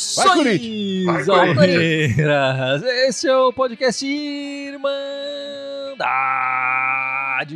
Saudações, 0.00 1.28
Almeiras! 1.28 2.82
Esse 2.82 3.28
é 3.28 3.36
o 3.36 3.52
podcast 3.52 4.06
Irmandade 4.06 4.78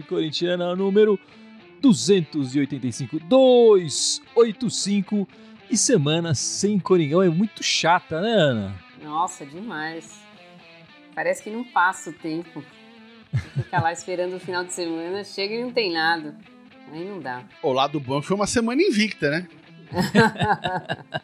Corintiana 0.08 0.76
número 0.76 1.18
285, 1.80 3.18
285 3.20 5.26
e 5.70 5.76
semana 5.76 6.34
sem 6.34 6.78
Coringão 6.78 7.22
é 7.22 7.28
muito 7.28 7.62
chata, 7.62 8.20
né, 8.20 8.32
Ana? 8.32 8.74
Nossa, 9.02 9.46
demais. 9.46 10.23
Parece 11.14 11.42
que 11.42 11.50
não 11.50 11.62
passa 11.62 12.10
o 12.10 12.12
tempo. 12.12 12.60
Fica 13.54 13.80
lá 13.80 13.92
esperando 13.92 14.34
o 14.34 14.40
final 14.40 14.64
de 14.64 14.72
semana, 14.72 15.22
chega 15.22 15.54
e 15.54 15.62
não 15.62 15.70
tem 15.72 15.92
nada. 15.92 16.34
Aí 16.92 17.04
não 17.04 17.20
dá. 17.20 17.44
O 17.62 17.72
lado 17.72 18.00
bom 18.00 18.20
foi 18.20 18.34
uma 18.34 18.48
semana 18.48 18.82
invicta, 18.82 19.30
né? 19.30 19.46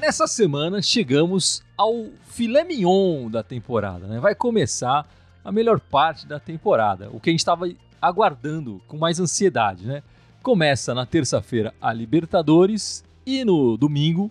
Nessa 0.00 0.26
semana 0.26 0.82
chegamos 0.82 1.62
ao 1.76 2.06
filé 2.30 2.64
mignon 2.64 3.30
da 3.30 3.44
temporada, 3.44 4.06
né? 4.08 4.18
Vai 4.18 4.34
começar 4.34 5.06
a 5.44 5.52
melhor 5.52 5.78
parte 5.78 6.26
da 6.26 6.40
temporada, 6.40 7.08
o 7.12 7.20
que 7.20 7.30
a 7.30 7.32
gente 7.32 7.40
estava 7.40 7.68
aguardando 8.02 8.82
com 8.88 8.96
mais 8.96 9.20
ansiedade, 9.20 9.86
né? 9.86 10.02
Começa 10.42 10.94
na 10.94 11.06
terça-feira 11.06 11.72
a 11.80 11.92
Libertadores 11.92 13.05
e 13.26 13.44
no 13.44 13.76
domingo 13.76 14.30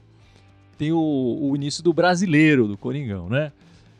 tem 0.77 0.91
o, 0.91 0.97
o 1.41 1.55
início 1.55 1.83
do 1.83 1.93
Brasileiro, 1.93 2.67
do 2.67 2.77
Coringão, 2.77 3.29
né? 3.29 3.51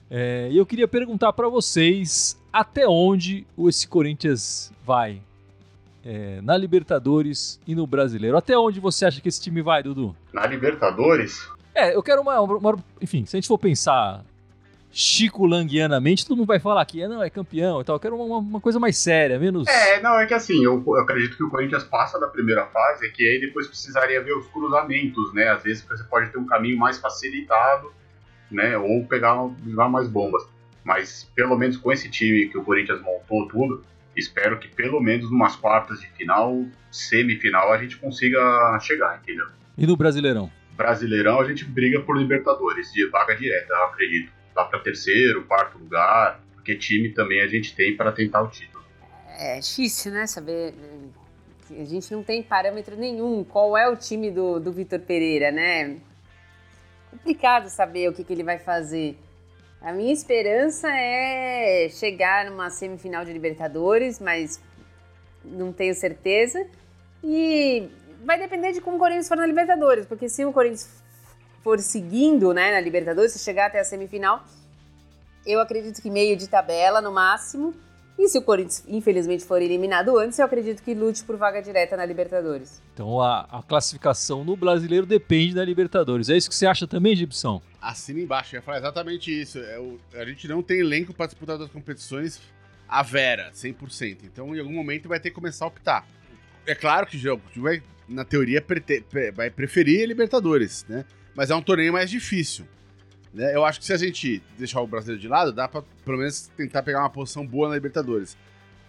É, 0.09 0.49
e 0.51 0.57
eu 0.57 0.65
queria 0.65 0.87
perguntar 0.87 1.33
para 1.33 1.49
vocês 1.49 2.39
até 2.51 2.87
onde 2.87 3.45
esse 3.67 3.87
Corinthians 3.87 4.71
vai 4.85 5.21
é, 6.05 6.39
na 6.41 6.55
Libertadores 6.55 7.59
e 7.65 7.73
no 7.73 7.87
Brasileiro. 7.87 8.37
Até 8.37 8.57
onde 8.57 8.79
você 8.79 9.05
acha 9.05 9.19
que 9.19 9.27
esse 9.27 9.41
time 9.41 9.61
vai, 9.61 9.81
Dudu? 9.81 10.15
Na 10.31 10.45
Libertadores? 10.45 11.49
É, 11.73 11.95
eu 11.95 12.03
quero 12.03 12.21
uma, 12.21 12.39
uma, 12.39 12.77
Enfim, 13.01 13.25
se 13.25 13.35
a 13.35 13.37
gente 13.37 13.47
for 13.47 13.57
pensar 13.57 14.23
Chico 14.97 15.45
Languianamente, 15.45 16.25
todo 16.25 16.37
mundo 16.37 16.47
vai 16.47 16.57
falar 16.57 16.85
que 16.85 17.05
não, 17.05 17.21
é 17.21 17.29
campeão 17.29 17.81
e 17.81 17.83
tal. 17.83 17.97
Eu 17.97 17.99
quero 17.99 18.15
uma, 18.15 18.37
uma, 18.37 18.61
coisa 18.61 18.79
mais 18.79 18.95
séria, 18.95 19.37
menos. 19.37 19.67
É, 19.67 20.01
não, 20.01 20.17
é 20.17 20.25
que 20.25 20.33
assim, 20.33 20.63
eu, 20.63 20.81
eu, 20.87 20.95
acredito 21.01 21.35
que 21.35 21.43
o 21.43 21.49
Corinthians 21.49 21.83
passa 21.83 22.17
da 22.17 22.29
primeira 22.29 22.65
fase, 22.67 23.11
que 23.11 23.21
aí 23.21 23.41
depois 23.41 23.67
precisaria 23.67 24.23
ver 24.23 24.31
os 24.37 24.47
cruzamentos, 24.47 25.33
né? 25.33 25.49
Às 25.49 25.63
vezes 25.63 25.83
você 25.83 26.01
pode 26.05 26.29
ter 26.29 26.37
um 26.37 26.45
caminho 26.45 26.77
mais 26.77 26.97
facilitado, 26.97 27.91
né? 28.49 28.77
Ou 28.77 29.05
pegar, 29.05 29.35
pegar 29.65 29.89
mais 29.89 30.07
bombas. 30.07 30.47
Mas 30.81 31.29
pelo 31.35 31.57
menos 31.57 31.75
com 31.75 31.91
esse 31.91 32.09
time 32.09 32.47
que 32.47 32.57
o 32.57 32.63
Corinthians 32.63 33.01
montou 33.01 33.49
tudo, 33.49 33.83
espero 34.15 34.57
que 34.59 34.69
pelo 34.69 35.01
menos 35.01 35.29
umas 35.29 35.57
quartas 35.57 35.99
de 35.99 36.07
final, 36.11 36.63
semifinal, 36.89 37.73
a 37.73 37.77
gente 37.77 37.97
consiga 37.97 38.79
chegar, 38.79 39.19
entendeu? 39.21 39.47
E 39.77 39.85
no 39.85 39.97
Brasileirão? 39.97 40.49
Brasileirão 40.77 41.41
a 41.41 41.45
gente 41.45 41.65
briga 41.65 41.99
por 41.99 42.17
Libertadores, 42.17 42.93
de 42.93 43.05
vaga 43.09 43.35
direta, 43.35 43.73
eu 43.73 43.83
acredito. 43.87 44.34
Lá 44.55 44.65
para 44.65 44.79
terceiro, 44.79 45.45
quarto 45.45 45.77
lugar, 45.77 46.39
porque 46.53 46.75
time 46.75 47.09
também 47.09 47.41
a 47.41 47.47
gente 47.47 47.75
tem 47.75 47.95
para 47.95 48.11
tentar 48.11 48.41
o 48.41 48.47
título. 48.47 48.83
É 49.37 49.59
difícil, 49.59 50.11
né? 50.11 50.25
Saber. 50.25 50.73
A 51.69 51.83
gente 51.83 52.11
não 52.13 52.23
tem 52.23 52.41
parâmetro 52.41 52.95
nenhum. 52.95 53.43
Qual 53.43 53.77
é 53.77 53.89
o 53.89 53.95
time 53.95 54.31
do, 54.31 54.59
do 54.59 54.71
Vitor 54.71 54.99
Pereira, 54.99 55.51
né? 55.51 55.97
Complicado 57.11 57.67
saber 57.67 58.09
o 58.09 58.13
que, 58.13 58.23
que 58.23 58.31
ele 58.31 58.43
vai 58.43 58.59
fazer. 58.59 59.17
A 59.81 59.91
minha 59.91 60.13
esperança 60.13 60.89
é 60.89 61.87
chegar 61.89 62.49
numa 62.49 62.69
semifinal 62.69 63.23
de 63.23 63.31
Libertadores, 63.31 64.19
mas 64.19 64.59
não 65.43 65.71
tenho 65.71 65.93
certeza. 65.93 66.65
E 67.23 67.87
vai 68.23 68.39
depender 68.39 68.71
de 68.71 68.81
como 68.81 68.97
o 68.97 68.99
Corinthians 68.99 69.27
for 69.27 69.37
na 69.37 69.45
Libertadores, 69.45 70.05
porque 70.05 70.27
se 70.27 70.43
o 70.43 70.51
Corinthians 70.51 71.03
for 71.65 71.79
seguindo 71.79 72.53
né, 72.53 72.71
na 72.71 72.79
Libertadores, 72.79 73.31
se 73.31 73.39
chegar 73.39 73.65
até 73.65 73.79
a 73.79 73.83
semifinal, 73.83 74.45
eu 75.47 75.59
acredito 75.59 75.99
que 75.99 76.11
meio 76.11 76.37
de 76.37 76.47
tabela 76.47 77.01
no 77.01 77.11
máximo. 77.11 77.73
E 78.19 78.29
se 78.29 78.37
o 78.37 78.41
Corinthians, 78.43 78.83
infelizmente, 78.87 79.43
for 79.43 79.59
eliminado 79.59 80.15
antes, 80.15 80.37
eu 80.37 80.45
acredito 80.45 80.83
que 80.83 80.93
lute 80.93 81.23
por 81.23 81.35
vaga 81.37 81.63
direta 81.63 81.97
na 81.97 82.05
Libertadores. 82.05 82.83
Então 82.93 83.19
a, 83.19 83.41
a 83.49 83.63
classificação 83.63 84.43
no 84.43 84.55
brasileiro 84.55 85.07
depende 85.07 85.55
da 85.55 85.65
Libertadores. 85.65 86.29
É 86.29 86.37
isso 86.37 86.47
que 86.47 86.55
você 86.55 86.67
acha 86.67 86.85
também, 86.85 87.15
Gibson? 87.15 87.59
Assina 87.81 88.19
embaixo, 88.19 88.55
eu 88.55 88.59
ia 88.59 88.61
falar 88.61 88.77
exatamente 88.77 89.41
isso. 89.41 89.57
É 89.57 89.79
o, 89.79 89.99
a 90.13 90.23
gente 90.23 90.47
não 90.47 90.61
tem 90.61 90.81
elenco 90.81 91.15
para 91.15 91.25
disputar 91.25 91.57
das 91.57 91.71
competições 91.71 92.39
a 92.87 93.01
vera, 93.01 93.51
100%. 93.51 94.19
Então, 94.23 94.55
em 94.55 94.59
algum 94.59 94.71
momento, 94.71 95.09
vai 95.09 95.19
ter 95.19 95.31
que 95.31 95.35
começar 95.35 95.65
a 95.65 95.69
optar. 95.69 96.07
É 96.67 96.75
claro 96.75 97.07
que 97.07 97.17
o 97.17 97.19
jogo 97.19 97.41
vai, 97.55 97.81
na 98.07 98.23
teoria, 98.23 98.63
vai 99.33 99.49
preferir 99.49 100.03
a 100.03 100.07
Libertadores, 100.07 100.85
né? 100.87 101.03
Mas 101.35 101.51
é 101.51 101.55
um 101.55 101.61
torneio 101.61 101.91
mais 101.91 102.09
difícil. 102.09 102.65
Né? 103.33 103.53
Eu 103.53 103.65
acho 103.65 103.79
que 103.79 103.85
se 103.85 103.93
a 103.93 103.97
gente 103.97 104.41
deixar 104.57 104.81
o 104.81 104.87
brasileiro 104.87 105.21
de 105.21 105.27
lado, 105.27 105.51
dá 105.51 105.67
pra 105.67 105.83
pelo 106.05 106.17
menos 106.17 106.49
tentar 106.55 106.81
pegar 106.81 107.01
uma 107.01 107.09
posição 107.09 107.45
boa 107.45 107.67
na 107.67 107.75
Libertadores. 107.75 108.37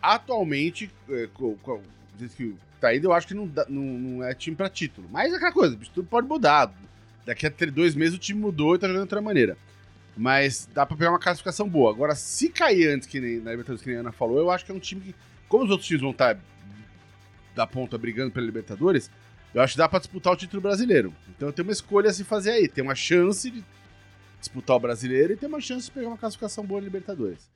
Atualmente, 0.00 0.90
é, 1.10 1.28
com, 1.34 1.56
com, 1.56 1.82
que 2.36 2.54
tá 2.80 2.94
indo, 2.94 3.08
eu 3.08 3.12
acho 3.12 3.26
que 3.26 3.34
não, 3.34 3.50
não, 3.68 3.82
não, 3.82 4.24
é 4.24 4.32
time 4.34 4.54
pra 4.54 4.70
título. 4.70 5.08
Mas 5.10 5.32
é 5.32 5.36
aquela 5.36 5.52
coisa, 5.52 5.76
tudo 5.92 6.08
pode 6.08 6.28
mudar. 6.28 6.72
Daqui 7.24 7.46
a 7.46 7.50
dois 7.72 7.96
meses 7.96 8.14
o 8.14 8.18
time 8.18 8.40
mudou 8.40 8.76
e 8.76 8.78
tá 8.78 8.86
jogando 8.86 9.02
de 9.02 9.06
outra 9.06 9.20
maneira. 9.20 9.58
Mas 10.16 10.68
dá 10.72 10.86
pra 10.86 10.96
pegar 10.96 11.10
uma 11.10 11.18
classificação 11.18 11.68
boa. 11.68 11.90
Agora, 11.90 12.14
se 12.14 12.48
cair 12.48 12.88
antes, 12.88 13.08
que 13.08 13.20
nem 13.20 13.40
na 13.40 13.50
Libertadores, 13.50 13.82
que 13.82 13.88
nem 13.88 13.98
a 13.98 14.00
Ana 14.00 14.12
falou, 14.12 14.38
eu 14.38 14.50
acho 14.50 14.64
que 14.64 14.70
é 14.70 14.74
um 14.74 14.78
time 14.78 15.00
que, 15.00 15.14
como 15.48 15.64
os 15.64 15.70
outros 15.70 15.88
times 15.88 16.02
vão 16.02 16.12
estar 16.12 16.36
tá 16.36 16.40
da 17.54 17.66
ponta 17.66 17.98
brigando 17.98 18.30
pela 18.30 18.46
Libertadores, 18.46 19.10
eu 19.54 19.62
acho 19.62 19.74
que 19.74 19.78
dá 19.78 19.88
pra 19.88 19.98
disputar 19.98 20.32
o 20.32 20.36
título 20.36 20.60
brasileiro. 20.60 21.12
Então 21.28 21.50
tenho 21.52 21.66
uma 21.66 21.72
escolha 21.72 22.10
a 22.10 22.12
se 22.12 22.24
fazer 22.24 22.50
aí. 22.50 22.68
Tem 22.68 22.84
uma 22.84 22.94
chance 22.94 23.50
de 23.50 23.64
disputar 24.38 24.76
o 24.76 24.80
brasileiro 24.80 25.32
e 25.32 25.36
ter 25.36 25.46
uma 25.46 25.60
chance 25.60 25.86
de 25.86 25.92
pegar 25.92 26.08
uma 26.08 26.18
classificação 26.18 26.64
boa 26.64 26.80
na 26.80 26.84
Libertadores. 26.84 27.50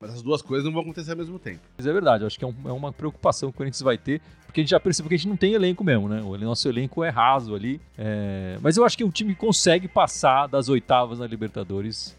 Mas 0.00 0.14
as 0.14 0.22
duas 0.22 0.40
coisas 0.40 0.64
não 0.64 0.72
vão 0.72 0.80
acontecer 0.80 1.10
ao 1.10 1.16
mesmo 1.16 1.38
tempo. 1.38 1.60
Mas 1.76 1.86
é 1.86 1.92
verdade, 1.92 2.22
eu 2.24 2.26
acho 2.26 2.38
que 2.38 2.44
é, 2.44 2.48
um, 2.48 2.54
é, 2.64 2.72
uma 2.72 2.90
preocupação 2.90 3.50
que 3.50 3.56
o 3.56 3.58
Corinthians 3.58 3.82
vai 3.82 3.98
ter, 3.98 4.22
porque 4.46 4.60
a 4.60 4.62
gente 4.62 4.70
já 4.70 4.80
percebeu 4.80 5.10
que 5.10 5.14
a 5.14 5.18
gente 5.18 5.28
não 5.28 5.36
tem 5.36 5.52
elenco 5.52 5.84
mesmo, 5.84 6.08
né? 6.08 6.22
O 6.22 6.38
nosso 6.38 6.66
elenco 6.68 7.04
é 7.04 7.10
raso 7.10 7.54
ali. 7.54 7.78
É... 7.98 8.56
Mas 8.62 8.78
eu 8.78 8.84
acho 8.84 8.96
que 8.96 9.04
o 9.04 9.10
time 9.10 9.34
consegue 9.34 9.88
passar 9.88 10.46
das 10.46 10.70
oitavas 10.70 11.18
na 11.18 11.26
Libertadores 11.26 12.16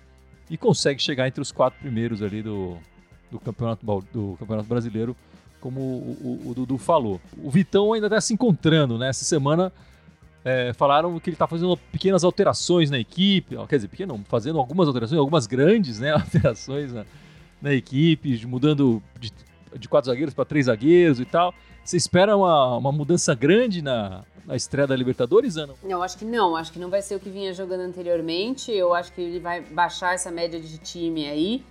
e 0.48 0.58
consegue 0.58 1.02
chegar 1.02 1.28
entre 1.28 1.42
os 1.42 1.52
quatro 1.52 1.80
primeiros 1.80 2.22
ali 2.22 2.44
do, 2.44 2.78
do, 3.32 3.40
campeonato, 3.40 3.84
do 4.14 4.36
campeonato 4.38 4.70
Brasileiro, 4.70 5.16
como 5.62 5.80
o, 5.80 6.42
o, 6.46 6.50
o 6.50 6.54
Dudu 6.54 6.78
falou. 6.78 7.22
O 7.42 7.50
Vitão 7.50 7.94
ainda 7.94 8.08
está 8.08 8.20
se 8.20 8.34
encontrando, 8.34 8.98
né? 8.98 9.10
Essa 9.10 9.24
semana 9.24 9.72
é, 10.44 10.74
falaram 10.74 11.18
que 11.20 11.30
ele 11.30 11.36
está 11.36 11.48
fazendo 11.48 11.78
pequenas 11.92 12.24
alterações 12.24 12.90
na 12.90 13.00
equipe, 13.00 13.56
quer 13.70 13.76
dizer, 13.76 13.88
pequeno, 13.88 14.22
fazendo 14.28 14.58
algumas 14.60 14.88
alterações, 14.88 15.20
algumas 15.20 15.48
grandes 15.48 16.00
né, 16.00 16.12
alterações 16.14 16.92
na, 16.92 17.06
na 17.62 17.74
equipe, 17.74 18.46
mudando 18.46 19.02
de, 19.20 19.32
de 19.78 19.88
quatro 19.88 20.10
zagueiros 20.10 20.34
para 20.34 20.44
três 20.44 20.66
zagueiros 20.66 21.20
e 21.20 21.26
tal. 21.26 21.54
Você 21.86 21.96
espera 21.96 22.36
uma, 22.36 22.78
uma 22.78 22.92
mudança 22.92 23.34
grande 23.34 23.82
na, 23.82 24.24
na 24.46 24.56
estreia 24.56 24.88
da 24.88 24.96
Libertadores, 24.96 25.58
Ana? 25.58 25.74
Não, 25.84 26.02
acho 26.02 26.18
que 26.18 26.26
não. 26.26 26.56
Acho 26.56 26.72
que 26.72 26.80
não 26.80 26.90
vai 26.90 27.02
ser 27.02 27.16
o 27.16 27.20
que 27.20 27.30
vinha 27.30 27.54
jogando 27.54 27.82
anteriormente. 27.82 28.72
Eu 28.72 28.94
acho 28.94 29.12
que 29.14 29.22
ele 29.22 29.40
vai 29.40 29.62
baixar 29.62 30.14
essa 30.14 30.32
média 30.32 30.60
de 30.60 30.78
time 30.78 31.28
aí. 31.28 31.64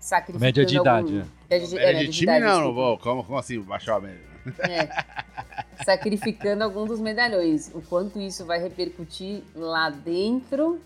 Sacrificando 0.00 0.44
média 0.44 0.64
de 0.64 0.78
algum... 0.78 0.90
idade, 0.90 1.18
é. 1.18 1.54
Média 1.54 1.68
de, 1.68 1.78
é, 1.78 1.86
média 1.86 2.00
de, 2.00 2.06
de 2.06 2.12
time 2.12 2.36
idade, 2.36 2.44
não, 2.44 2.60
não 2.62 2.74
vou. 2.74 2.98
Como, 2.98 3.22
como 3.22 3.38
assim 3.38 3.60
baixar 3.60 3.96
a 3.96 4.00
média? 4.00 4.24
É, 4.60 4.88
sacrificando 5.84 6.64
algum 6.64 6.86
dos 6.86 6.98
medalhões. 6.98 7.70
O 7.74 7.82
quanto 7.82 8.18
isso 8.18 8.46
vai 8.46 8.58
repercutir 8.58 9.42
lá 9.54 9.90
dentro 9.90 10.80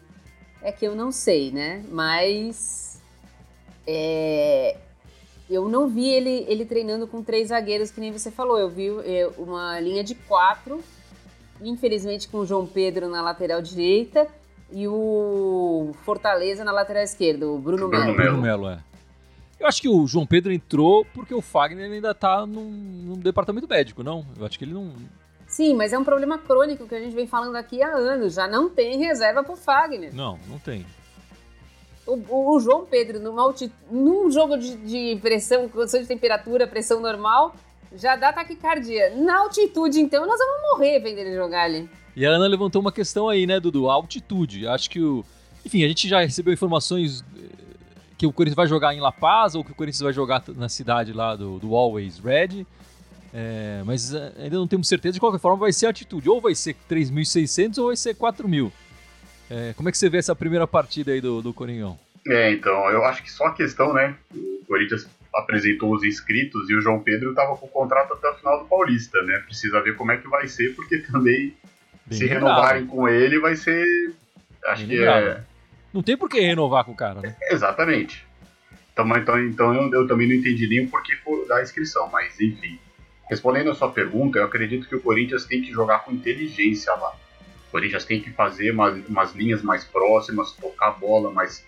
é 0.61 0.73
que 0.73 0.85
eu 0.85 0.97
não 0.97 1.13
sei, 1.13 1.53
né? 1.53 1.85
Mas 1.91 3.01
é, 3.87 4.77
eu 5.49 5.69
não 5.69 5.89
vi 5.89 6.09
ele, 6.09 6.45
ele 6.49 6.65
treinando 6.65 7.07
com 7.07 7.23
três 7.23 7.49
zagueiros, 7.49 7.91
que 7.91 8.01
nem 8.01 8.11
você 8.11 8.31
falou. 8.31 8.59
Eu 8.59 8.69
vi 8.69 8.89
é, 9.05 9.31
uma 9.39 9.79
linha 9.79 10.03
de 10.03 10.15
quatro, 10.15 10.83
infelizmente 11.61 12.29
com 12.29 12.39
o 12.39 12.47
João 12.47 12.67
Pedro 12.67 13.09
na 13.09 13.23
lateral 13.23 13.63
direita 13.63 14.27
e 14.73 14.89
o 14.89 15.93
Fortaleza 16.05 16.65
na 16.65 16.73
lateral 16.73 17.03
esquerda, 17.03 17.47
o 17.47 17.59
Bruno 17.59 17.89
Melo. 17.89 18.15
Bruno 18.15 18.43
Melo, 18.43 18.69
é. 18.71 18.79
Eu 19.65 19.69
acho 19.69 19.81
que 19.81 19.89
o 19.89 20.07
João 20.07 20.27
Pedro 20.27 20.53
entrou 20.53 21.07
porque 21.15 21.33
o 21.33 21.41
Fagner 21.41 21.91
ainda 21.91 22.15
tá 22.15 22.45
num, 22.45 22.71
num 22.71 23.17
departamento 23.17 23.67
médico, 23.67 24.03
não? 24.03 24.27
Eu 24.39 24.45
acho 24.45 24.59
que 24.59 24.65
ele 24.67 24.75
não. 24.75 24.93
Sim, 25.47 25.75
mas 25.75 25.91
é 25.95 25.99
um 25.99 26.05
problema 26.05 26.37
crônico 26.37 26.87
que 26.87 26.95
a 26.95 27.01
gente 27.01 27.15
vem 27.15 27.27
falando 27.27 27.57
aqui 27.57 27.83
há 27.83 27.89
anos. 27.89 28.35
Já 28.35 28.47
não 28.47 28.69
tem 28.69 28.99
reserva 28.99 29.43
pro 29.43 29.57
Fagner. 29.57 30.15
Não, 30.15 30.39
não 30.47 30.59
tem. 30.59 30.85
O, 32.07 32.53
o 32.53 32.61
João 32.61 32.85
Pedro, 32.85 33.19
numa 33.19 33.55
num 33.91 34.31
jogo 34.31 34.59
de, 34.59 34.77
de 34.77 35.19
pressão, 35.23 35.67
condição 35.67 35.99
de 35.99 36.07
temperatura, 36.07 36.67
pressão 36.67 37.01
normal, 37.01 37.57
já 37.97 38.17
dá 38.17 38.35
taquicardia. 38.35 39.17
Na 39.17 39.39
altitude, 39.39 39.99
então, 39.99 40.27
nós 40.27 40.39
vamos 40.39 40.73
morrer 40.73 41.01
vendo 41.01 41.21
ele 41.21 41.35
jogar 41.35 41.63
ali. 41.63 41.89
E 42.15 42.27
a 42.27 42.29
Ana 42.29 42.47
levantou 42.47 42.83
uma 42.83 42.93
questão 42.93 43.31
aí, 43.31 43.47
né, 43.47 43.59
Dudu? 43.59 43.89
A 43.89 43.95
altitude. 43.95 44.67
Acho 44.67 44.91
que 44.91 45.01
o. 45.01 45.25
Enfim, 45.65 45.83
a 45.83 45.89
gente 45.89 46.07
já 46.07 46.21
recebeu 46.21 46.53
informações 46.53 47.25
eh, 47.35 47.64
que 48.17 48.27
o 48.27 48.33
Corinthians 48.33 48.57
vai 48.57 48.67
jogar 48.67 48.95
em 48.95 49.01
La 49.01 49.13
Paz 49.13 49.55
ou 49.55 49.65
que 49.65 49.73
o 49.73 49.75
Corinthians 49.75 50.03
vai 50.03 50.13
jogar 50.13 50.43
na 50.57 50.69
cidade 50.69 51.13
lá 51.13 51.35
do, 51.35 51.59
do 51.59 51.75
Always 51.75 52.19
Red. 52.19 52.67
É, 53.33 53.83
mas 53.85 54.15
eh, 54.15 54.33
ainda 54.39 54.57
não 54.57 54.69
temos 54.69 54.87
certeza. 54.87 55.15
De 55.15 55.21
qualquer 55.21 55.41
forma, 55.41 55.59
vai 55.59 55.73
ser 55.73 55.87
a 55.87 55.89
altitude. 55.89 56.29
Ou 56.29 56.41
vai 56.41 56.55
ser 56.55 56.77
3.600 56.89 57.79
ou 57.79 57.87
vai 57.89 57.97
ser 57.97 58.15
4.000. 58.15 58.71
É, 59.51 59.73
como 59.77 59.89
é 59.89 59.93
que 59.93 59.99
você 59.99 60.09
vê 60.09 60.19
essa 60.19 60.37
primeira 60.37 60.67
partida 60.67 61.13
aí 61.13 61.21
do, 61.21 61.43
do 61.43 61.53
Coringão? 61.53 61.99
É, 62.27 62.53
então, 62.53 62.89
eu 62.91 63.05
acho 63.05 63.23
que 63.23 63.31
só 63.31 63.47
a 63.47 63.53
questão, 63.55 63.93
né? 63.93 64.15
O 64.33 64.65
Corinthians 64.67 65.07
apresentou 65.35 65.93
os 65.93 66.05
inscritos 66.05 66.71
e 66.71 66.75
o 66.75 66.81
João 66.81 67.01
Pedro 67.01 67.31
estava 67.31 67.57
com 67.57 67.67
o 67.67 67.69
contrato 67.69 68.13
até 68.15 68.31
o 68.31 68.35
final 68.37 68.61
do 68.61 68.69
Paulista, 68.69 69.21
né? 69.23 69.39
Precisa 69.41 69.81
ver 69.83 69.97
como 69.97 70.13
é 70.13 70.17
que 70.17 70.29
vai 70.29 70.47
ser, 70.47 70.75
porque 70.75 70.99
também 71.11 71.53
Bem 72.07 72.19
se 72.19 72.27
renovarem 72.27 72.87
com 72.87 73.09
ele 73.09 73.39
vai 73.41 73.57
ser. 73.57 73.85
Acho 74.65 74.83
Bem 74.83 74.91
que 74.91 74.97
lembrado. 74.97 75.27
é. 75.27 75.45
Não 75.95 76.03
tem 76.03 76.17
por 76.17 76.29
que 76.29 76.41
renovar 76.41 76.85
com 76.85 76.91
o 76.91 76.97
cara, 76.97 77.21
né? 77.21 77.37
Exatamente. 77.49 78.27
Então, 78.93 79.07
então, 79.17 79.41
então 79.47 79.75
eu, 79.75 79.93
eu, 79.93 80.09
também 80.09 80.27
não 80.27 80.35
entendi 80.35 80.67
nem 80.67 80.85
o 80.85 80.91
porquê 80.91 81.17
da 81.47 81.63
inscrição, 81.63 82.11
mas 82.11 82.41
enfim. 82.41 82.81
Respondendo 83.31 83.71
a 83.71 83.75
sua 83.75 83.89
pergunta, 83.89 84.39
eu 84.39 84.45
acredito 84.45 84.89
que 84.89 84.97
o 84.97 85.01
Corinthians 85.01 85.45
tem 85.45 85.63
que 85.63 85.71
jogar 85.71 86.01
com 86.01 86.11
inteligência 86.11 86.93
lá. 86.95 87.15
O 87.69 87.71
Corinthians 87.71 88.05
tem 88.05 88.21
que 88.21 88.31
fazer 88.33 88.73
umas, 88.73 89.07
umas 89.09 89.35
linhas 89.35 89.63
mais 89.63 89.85
próximas, 89.85 90.53
tocar 90.53 90.89
a 90.89 90.91
bola 90.91 91.33
mais 91.33 91.65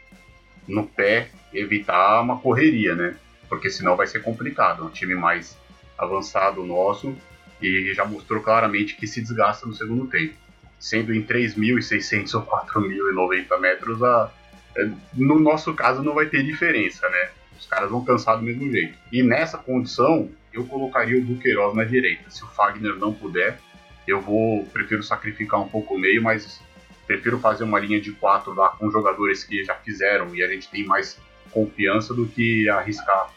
no 0.66 0.84
pé, 0.84 1.30
evitar 1.54 2.20
uma 2.20 2.38
correria, 2.38 2.96
né? 2.96 3.16
Porque 3.48 3.70
senão 3.70 3.96
vai 3.96 4.08
ser 4.08 4.22
complicado. 4.22 4.84
Um 4.84 4.90
time 4.90 5.14
mais 5.14 5.56
avançado 5.96 6.64
nosso 6.64 7.16
e 7.62 7.94
já 7.94 8.04
mostrou 8.04 8.42
claramente 8.42 8.96
que 8.96 9.06
se 9.06 9.20
desgasta 9.20 9.66
no 9.66 9.74
segundo 9.74 10.08
tempo. 10.08 10.34
Sendo 10.78 11.14
em 11.14 11.22
3.600 11.22 12.34
ou 12.34 12.42
4.090 12.42 13.58
metros, 13.58 14.02
a, 14.02 14.30
é, 14.76 14.90
no 15.14 15.38
nosso 15.40 15.72
caso 15.74 16.02
não 16.02 16.14
vai 16.14 16.26
ter 16.26 16.42
diferença, 16.42 17.08
né? 17.08 17.30
Os 17.58 17.66
caras 17.66 17.90
vão 17.90 18.04
cansar 18.04 18.36
do 18.36 18.42
mesmo 18.42 18.70
jeito. 18.70 18.96
E 19.10 19.22
nessa 19.22 19.56
condição, 19.56 20.30
eu 20.52 20.64
colocaria 20.66 21.18
o 21.18 21.24
Duqueiroz 21.24 21.74
na 21.74 21.84
direita. 21.84 22.30
Se 22.30 22.44
o 22.44 22.48
Fagner 22.48 22.96
não 22.96 23.12
puder, 23.12 23.58
eu 24.06 24.20
vou 24.20 24.64
prefiro 24.66 25.02
sacrificar 25.02 25.60
um 25.60 25.68
pouco 25.68 25.94
o 25.94 25.98
meio, 25.98 26.22
mas 26.22 26.60
prefiro 27.06 27.38
fazer 27.38 27.64
uma 27.64 27.78
linha 27.78 28.00
de 28.00 28.12
quatro 28.12 28.52
lá 28.54 28.68
com 28.70 28.90
jogadores 28.90 29.44
que 29.44 29.64
já 29.64 29.74
fizeram 29.76 30.34
e 30.34 30.42
a 30.42 30.48
gente 30.48 30.68
tem 30.68 30.84
mais 30.84 31.18
confiança 31.50 32.12
do 32.12 32.26
que 32.26 32.68
arriscar 32.68 33.32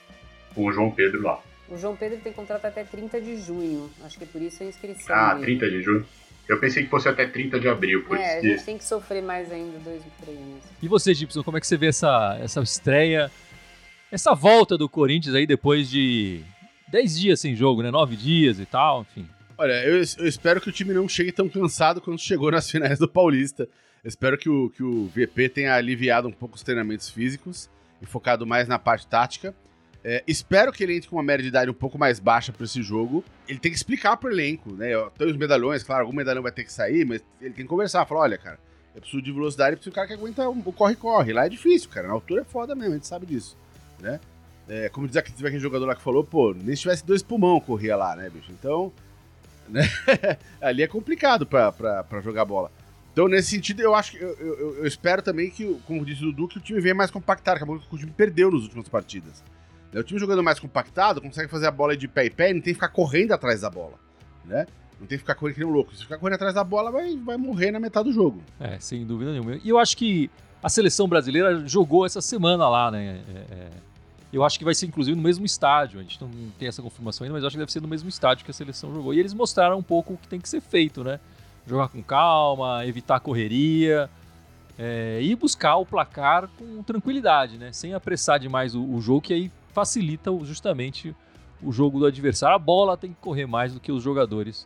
com 0.54 0.66
o 0.66 0.72
João 0.72 0.92
Pedro 0.92 1.22
lá. 1.22 1.40
O 1.70 1.78
João 1.78 1.96
Pedro 1.96 2.20
tem 2.20 2.34
contrato 2.34 2.66
até 2.66 2.84
30 2.84 3.22
de 3.22 3.38
junho. 3.38 3.90
Acho 4.04 4.18
que 4.18 4.24
é 4.24 4.28
por 4.28 4.42
isso 4.42 4.64
a 4.64 4.66
inscrição. 4.66 5.16
Ah, 5.16 5.36
dele. 5.36 5.58
30 5.58 5.70
de 5.70 5.82
junho. 5.84 6.06
Eu 6.50 6.60
pensei 6.60 6.84
que 6.84 6.90
fosse 6.90 7.08
até 7.08 7.28
30 7.28 7.60
de 7.60 7.68
abril, 7.68 8.04
por 8.06 8.18
é, 8.18 8.22
isso 8.22 8.48
a 8.48 8.50
gente 8.50 8.66
tem 8.66 8.78
que 8.80 8.84
sofrer 8.84 9.22
mais 9.22 9.52
ainda 9.52 9.78
dois, 9.78 10.02
meses. 10.28 10.64
E 10.82 10.88
você, 10.88 11.14
Gibson, 11.14 11.44
como 11.44 11.58
é 11.58 11.60
que 11.62 11.68
você 11.68 11.78
vê 11.78 11.86
essa, 11.86 12.40
essa 12.42 12.60
estreia, 12.62 13.30
essa 14.12 14.34
volta 14.34 14.76
do 14.76 14.90
Corinthians 14.90 15.36
aí 15.36 15.46
depois 15.46 15.88
de 15.88 16.42
10 16.88 17.20
dias 17.20 17.40
sem 17.40 17.56
jogo, 17.56 17.84
né? 17.84 17.92
9 17.92 18.16
dias 18.16 18.60
e 18.60 18.66
tal, 18.66 19.02
enfim. 19.02 19.30
Olha, 19.60 19.74
eu, 19.86 19.98
eu, 19.98 20.28
espero 20.28 20.60
que 20.60 20.70
o 20.70 20.72
time 20.72 20.92
não 20.92 21.08
chegue 21.08 21.32
tão 21.32 21.48
cansado 21.48 22.02
quanto 22.02 22.20
chegou 22.20 22.50
nas 22.50 22.68
finais 22.72 22.98
do 22.98 23.08
Paulista. 23.08 23.70
Eu 24.04 24.08
espero 24.08 24.36
que 24.36 24.50
o, 24.50 24.72
que 24.72 24.82
o 24.82 25.08
VP 25.08 25.50
tenha 25.50 25.76
aliviado 25.76 26.28
um 26.28 26.32
pouco 26.32 26.56
os 26.56 26.64
treinamentos 26.64 27.10
físicos 27.10 27.70
e 28.02 28.08
focado 28.08 28.48
mais 28.48 28.68
na 28.68 28.80
parte 28.80 29.06
tática. 29.06 29.54
É, 30.04 30.24
espero 30.26 30.72
que 30.72 30.82
ele 30.84 30.96
entre 30.96 31.10
com 31.10 31.18
uma 31.18 31.24
média 31.24 31.44
de 31.44 31.50
idade 31.50 31.70
um 31.70 31.74
pouco 31.74 31.98
mais 31.98 32.20
baixa 32.20 32.54
para 32.54 32.64
esse 32.64 32.82
jogo. 32.82 33.24
Ele 33.48 33.60
tem 33.60 33.72
que 33.72 33.78
explicar 33.78 34.16
pro 34.18 34.32
elenco, 34.32 34.72
né? 34.72 34.90
Tem 35.18 35.28
os 35.28 35.36
medalhões, 35.36 35.84
claro, 35.84 36.04
algum 36.04 36.16
medalhão 36.16 36.42
vai 36.42 36.52
ter 36.52 36.64
que 36.64 36.72
sair, 36.72 37.06
mas 37.06 37.22
ele 37.42 37.54
tem 37.54 37.66
que 37.66 37.70
conversar. 37.70 38.06
Falar, 38.06 38.22
olha, 38.22 38.38
cara, 38.38 38.60
eu 38.96 39.02
preciso 39.02 39.22
de 39.22 39.32
velocidade, 39.32 39.72
eu 39.72 39.78
preciso 39.78 39.92
do 39.92 39.96
cara 39.96 40.08
que 40.08 40.14
aguenta 40.14 40.48
o 40.48 40.74
corre-corre. 40.74 41.34
Lá 41.34 41.46
é 41.46 41.50
difícil, 41.50 41.90
cara. 41.90 42.08
Na 42.08 42.14
altura 42.14 42.42
é 42.42 42.46
foda 42.46 42.76
mesmo, 42.76 42.92
a 42.92 42.96
gente 42.96 43.08
sabe 43.08 43.26
disso, 43.26 43.58
né? 44.00 44.20
É, 44.70 44.88
como 44.88 45.08
diz 45.08 45.18
aquele, 45.18 45.36
aquele 45.48 45.60
jogador 45.60 45.86
lá 45.86 45.96
que 45.96 46.02
falou, 46.02 46.24
pô, 46.24 46.54
nem 46.54 46.76
se 46.76 46.84
tivesse 46.84 47.04
dois 47.04 47.24
pulmão 47.24 47.60
corria 47.60 47.96
lá, 47.96 48.16
né, 48.16 48.30
bicho? 48.30 48.52
Então, 48.52 48.94
né? 49.68 49.82
ali 50.62 50.84
é 50.84 50.88
complicado 50.88 51.46
pra 51.46 52.22
jogar 52.22 52.46
bola. 52.46 52.72
Então, 53.12 53.28
nesse 53.28 53.50
sentido, 53.50 53.82
eu 53.82 53.96
acho 53.96 54.12
que 54.12 54.22
eu, 54.22 54.34
eu, 54.36 54.76
eu 54.78 54.88
espero 54.88 55.22
também 55.22 55.50
que, 55.50 55.78
como 55.86 56.06
disse 56.06 56.24
o 56.24 56.28
Dudu, 56.28 56.48
que 56.48 56.58
o 56.58 56.62
time 56.62 56.80
venha 56.80 56.96
mais 56.96 57.12
compactado. 57.12 57.58
Acabou 57.58 57.80
que 57.80 57.94
o 57.94 57.98
time 57.98 58.12
perdeu 58.12 58.52
nas 58.52 58.62
últimas 58.62 58.88
partidas. 58.88 59.44
O 59.94 60.04
time 60.04 60.20
jogando 60.20 60.44
mais 60.44 60.60
compactado 60.60 61.22
consegue 61.22 61.50
fazer 61.50 61.68
a 61.68 61.72
bola 61.72 61.98
de 61.98 62.08
pé 62.08 62.26
e 62.26 62.30
pé 62.30 62.52
e 62.52 62.54
não 62.54 62.62
tem 62.62 62.74
que 62.74 62.76
ficar 62.76 62.90
correndo 62.90 63.32
atrás 63.32 63.62
da 63.62 63.70
bola, 63.70 63.96
né? 64.46 64.68
Não 65.00 65.08
tem 65.08 65.18
que 65.18 65.24
ficar 65.24 65.34
correndo 65.36 65.56
que 65.56 65.62
nem 65.62 65.70
um 65.70 65.74
louco. 65.74 65.96
Se 65.96 66.04
ficar 66.04 66.18
correndo 66.18 66.36
atrás 66.36 66.54
da 66.54 66.64
bola, 66.64 66.92
vai, 66.92 67.16
vai 67.18 67.38
morrer 67.38 67.72
na 67.72 67.80
metade 67.80 68.10
do 68.10 68.14
jogo. 68.14 68.44
É, 68.60 68.78
sem 68.80 69.06
dúvida 69.06 69.32
nenhuma. 69.32 69.56
E 69.64 69.70
eu 69.70 69.80
acho 69.80 69.96
que 69.96 70.30
a 70.62 70.70
seleção 70.70 71.08
brasileira 71.08 71.66
jogou 71.66 72.06
essa 72.06 72.22
semana 72.22 72.68
lá, 72.68 72.92
né? 72.92 73.22
É, 73.28 73.54
é, 73.54 73.70
eu 74.32 74.44
acho 74.44 74.60
que 74.60 74.66
vai 74.66 74.76
ser 74.76 74.86
inclusive 74.86 75.16
no 75.16 75.24
mesmo 75.24 75.46
estádio. 75.46 76.00
A 76.00 76.04
gente 76.04 76.22
não 76.22 76.30
tem 76.60 76.68
essa 76.68 76.82
confirmação 76.82 77.24
ainda, 77.24 77.34
mas 77.34 77.44
eu 77.44 77.48
acho 77.48 77.56
que 77.56 77.60
deve 77.60 77.72
ser 77.72 77.82
no 77.82 77.88
mesmo 77.88 78.10
estádio 78.10 78.44
que 78.44 78.52
a 78.52 78.54
seleção 78.54 78.94
jogou. 78.94 79.14
E 79.14 79.20
eles 79.20 79.34
mostraram 79.34 79.78
um 79.78 79.84
pouco 79.84 80.14
o 80.14 80.18
que 80.18 80.28
tem 80.28 80.40
que 80.40 80.50
ser 80.50 80.62
feito, 80.62 81.04
né? 81.04 81.20
Jogar 81.66 81.88
com 81.88 82.04
calma, 82.04 82.86
evitar 82.86 83.20
correria. 83.22 84.10
É, 84.78 85.20
e 85.22 85.36
buscar 85.36 85.76
o 85.76 85.86
placar 85.86 86.48
com 86.58 86.84
tranquilidade, 86.84 87.58
né? 87.58 87.72
Sem 87.72 87.94
apressar 87.94 88.40
demais 88.40 88.76
o, 88.76 88.84
o 88.84 89.02
jogo, 89.02 89.22
que 89.22 89.34
aí 89.34 89.52
facilita 89.74 90.32
justamente 90.44 91.16
o 91.62 91.72
jogo 91.72 92.00
do 92.00 92.06
adversário. 92.06 92.56
A 92.56 92.60
bola 92.60 92.98
tem 92.98 93.12
que 93.12 93.20
correr 93.20 93.46
mais 93.46 93.74
do 93.74 93.80
que 93.80 93.92
os 93.92 94.04
jogadores 94.04 94.66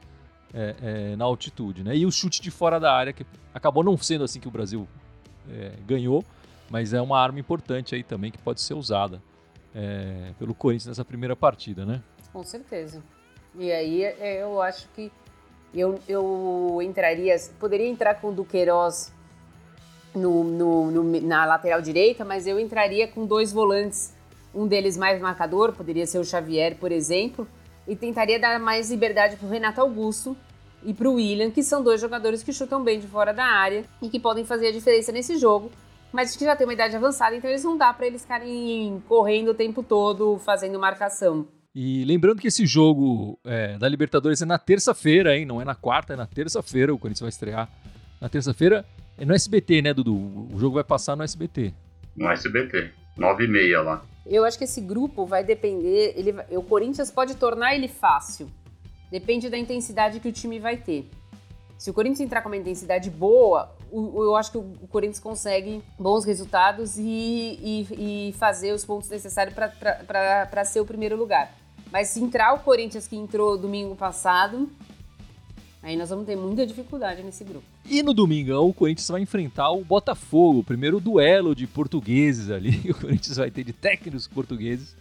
é, 0.54 0.76
é, 0.82 1.16
na 1.16 1.26
altitude. 1.26 1.84
Né? 1.84 1.98
E 1.98 2.06
o 2.06 2.12
chute 2.12 2.42
de 2.42 2.52
fora 2.52 2.80
da 2.80 2.94
área, 2.94 3.12
que 3.12 3.26
acabou 3.54 3.84
não 3.84 3.98
sendo 3.98 4.24
assim 4.24 4.40
que 4.40 4.48
o 4.48 4.52
Brasil 4.52 4.88
é, 5.50 5.74
ganhou, 5.86 6.24
mas 6.70 6.94
é 6.94 7.02
uma 7.02 7.20
arma 7.20 7.40
importante 7.40 7.96
aí 7.96 8.04
também 8.04 8.32
que 8.32 8.38
pode 8.38 8.62
ser 8.62 8.74
usada 8.74 9.22
é, 9.76 10.32
pelo 10.38 10.54
Corinthians 10.54 10.88
nessa 10.88 11.06
primeira 11.06 11.36
partida, 11.36 11.86
né? 11.86 12.02
Com 12.32 12.44
certeza. 12.44 13.04
E 13.56 13.72
aí 13.72 14.04
é, 14.04 14.42
eu 14.42 14.62
acho 14.62 14.88
que 14.90 15.12
eu, 15.74 16.00
eu 16.08 16.80
entraria, 16.82 17.36
poderia 17.60 17.88
entrar 17.88 18.16
com 18.16 18.30
o 18.30 18.32
Duqueiroz 18.32 19.14
no, 20.14 20.44
no, 20.44 20.92
no, 20.92 21.22
na 21.22 21.46
lateral 21.46 21.82
direita, 21.82 22.24
mas 22.24 22.46
eu 22.46 22.60
entraria 22.60 23.08
com 23.08 23.26
dois 23.26 23.52
volantes 23.52 24.13
um 24.54 24.68
deles 24.68 24.98
mais 24.98 25.22
marcador, 25.22 25.74
poderia 25.74 26.06
ser 26.06 26.20
o 26.20 26.26
Xavier, 26.26 26.76
por 26.76 26.92
exemplo, 26.92 27.48
e 27.88 27.96
tentaria 27.96 28.40
dar 28.40 28.60
mais 28.60 28.90
liberdade 28.90 29.36
para 29.36 29.48
o 29.48 29.50
Renato 29.50 29.82
Augusto 29.82 30.36
e 30.84 30.94
para 30.94 31.10
o 31.10 31.16
William, 31.16 31.50
que 31.50 31.64
são 31.64 31.84
dois 31.84 32.00
jogadores 32.00 32.44
que 32.44 32.54
chutam 32.54 32.84
bem 32.84 33.00
de 33.00 33.08
fora 33.08 33.34
da 33.34 33.46
área 33.46 33.84
e 34.02 34.10
que 34.10 34.20
podem 34.20 34.46
fazer 34.46 34.68
a 34.68 34.72
diferença 34.72 35.12
nesse 35.12 35.38
jogo, 35.38 35.72
mas 36.12 36.36
que 36.36 36.46
já 36.46 36.56
tem 36.56 36.68
uma 36.68 36.74
idade 36.74 36.96
avançada, 36.96 37.36
então 37.36 37.50
eles 37.50 37.64
não 37.64 37.78
dá 37.78 37.94
para 37.94 38.06
eles 38.06 38.22
ficarem 38.22 39.02
correndo 39.08 39.52
o 39.52 39.54
tempo 39.54 39.82
todo 39.82 40.38
fazendo 40.40 40.80
marcação. 40.80 41.48
E 41.76 42.06
lembrando 42.06 42.40
que 42.40 42.48
esse 42.48 42.68
jogo 42.68 43.40
é, 43.44 43.78
da 43.80 43.90
Libertadores 43.90 44.42
é 44.42 44.46
na 44.46 44.60
terça-feira, 44.60 45.36
hein? 45.36 45.44
Não 45.44 45.60
é 45.60 45.66
na 45.66 45.74
quarta, 45.74 46.14
é 46.14 46.16
na 46.16 46.28
terça-feira. 46.28 46.94
O 46.94 47.00
Corinthians 47.00 47.22
vai 47.22 47.30
estrear 47.30 47.68
na 48.22 48.30
terça-feira. 48.30 48.86
É 49.18 49.26
no 49.26 49.34
SBT, 49.34 49.82
né, 49.82 49.92
Dudu? 49.92 50.16
O 50.54 50.60
jogo 50.60 50.76
vai 50.76 50.84
passar 50.84 51.16
no 51.16 51.24
SBT. 51.24 51.74
No 52.16 52.30
SBT. 52.30 52.92
9 53.18 53.44
e 53.44 53.48
meia 53.48 53.82
lá. 53.82 54.04
Eu 54.26 54.46
acho 54.46 54.58
que 54.58 54.64
esse 54.64 54.82
grupo 54.82 55.26
vai 55.26 55.44
depender. 55.44 56.14
Ele, 56.16 56.34
o 56.52 56.64
Corinthians 56.64 57.12
pode 57.12 57.36
tornar 57.36 57.76
ele 57.76 57.88
fácil. 57.88 58.50
Depende 59.12 59.50
da 59.50 59.58
intensidade 59.58 60.20
que 60.20 60.28
o 60.28 60.32
time 60.32 60.60
vai 60.60 60.78
ter. 60.78 61.10
Se 61.78 61.90
o 61.90 61.94
Corinthians 61.94 62.22
entrar 62.22 62.42
com 62.42 62.50
uma 62.50 62.58
intensidade 62.58 63.10
boa, 63.10 63.76
eu 63.92 64.36
acho 64.36 64.52
que 64.52 64.58
o 64.58 64.88
Corinthians 64.90 65.20
consegue 65.20 65.84
bons 66.00 66.24
resultados 66.24 66.98
e, 66.98 67.04
e, 67.04 68.30
e 68.30 68.34
fazer 68.34 68.72
os 68.72 68.86
pontos 68.86 69.10
necessários 69.10 69.54
para 69.54 70.66
ser 70.66 70.80
o 70.80 70.86
primeiro 70.86 71.18
lugar. 71.18 71.54
Mas 71.92 72.08
se 72.08 72.20
entrar 72.22 72.54
o 72.54 72.60
Corinthians 72.60 73.06
que 73.06 73.16
entrou 73.16 73.58
domingo 73.58 73.96
passado, 73.96 74.70
Aí 75.84 75.98
nós 75.98 76.10
vamos 76.10 76.26
ter 76.26 76.38
muita 76.38 76.66
dificuldade 76.66 77.22
nesse 77.22 77.44
grupo. 77.44 77.66
E 77.86 78.02
no 78.02 78.14
domingão, 78.14 78.70
o 78.70 78.74
Corinthians 78.74 79.10
vai 79.10 79.22
enfrentar 79.22 79.70
o 79.70 79.84
Botafogo, 79.84 80.60
o 80.60 80.64
primeiro 80.64 80.98
duelo 80.98 81.54
de 81.54 81.68
portugueses 81.68 82.50
ali. 82.50 82.82
O 82.90 82.94
Corinthians 82.94 83.36
vai 83.36 83.52
ter 83.52 83.66
de 83.66 83.74
técnicos 83.74 84.26
portugueses 84.26 84.96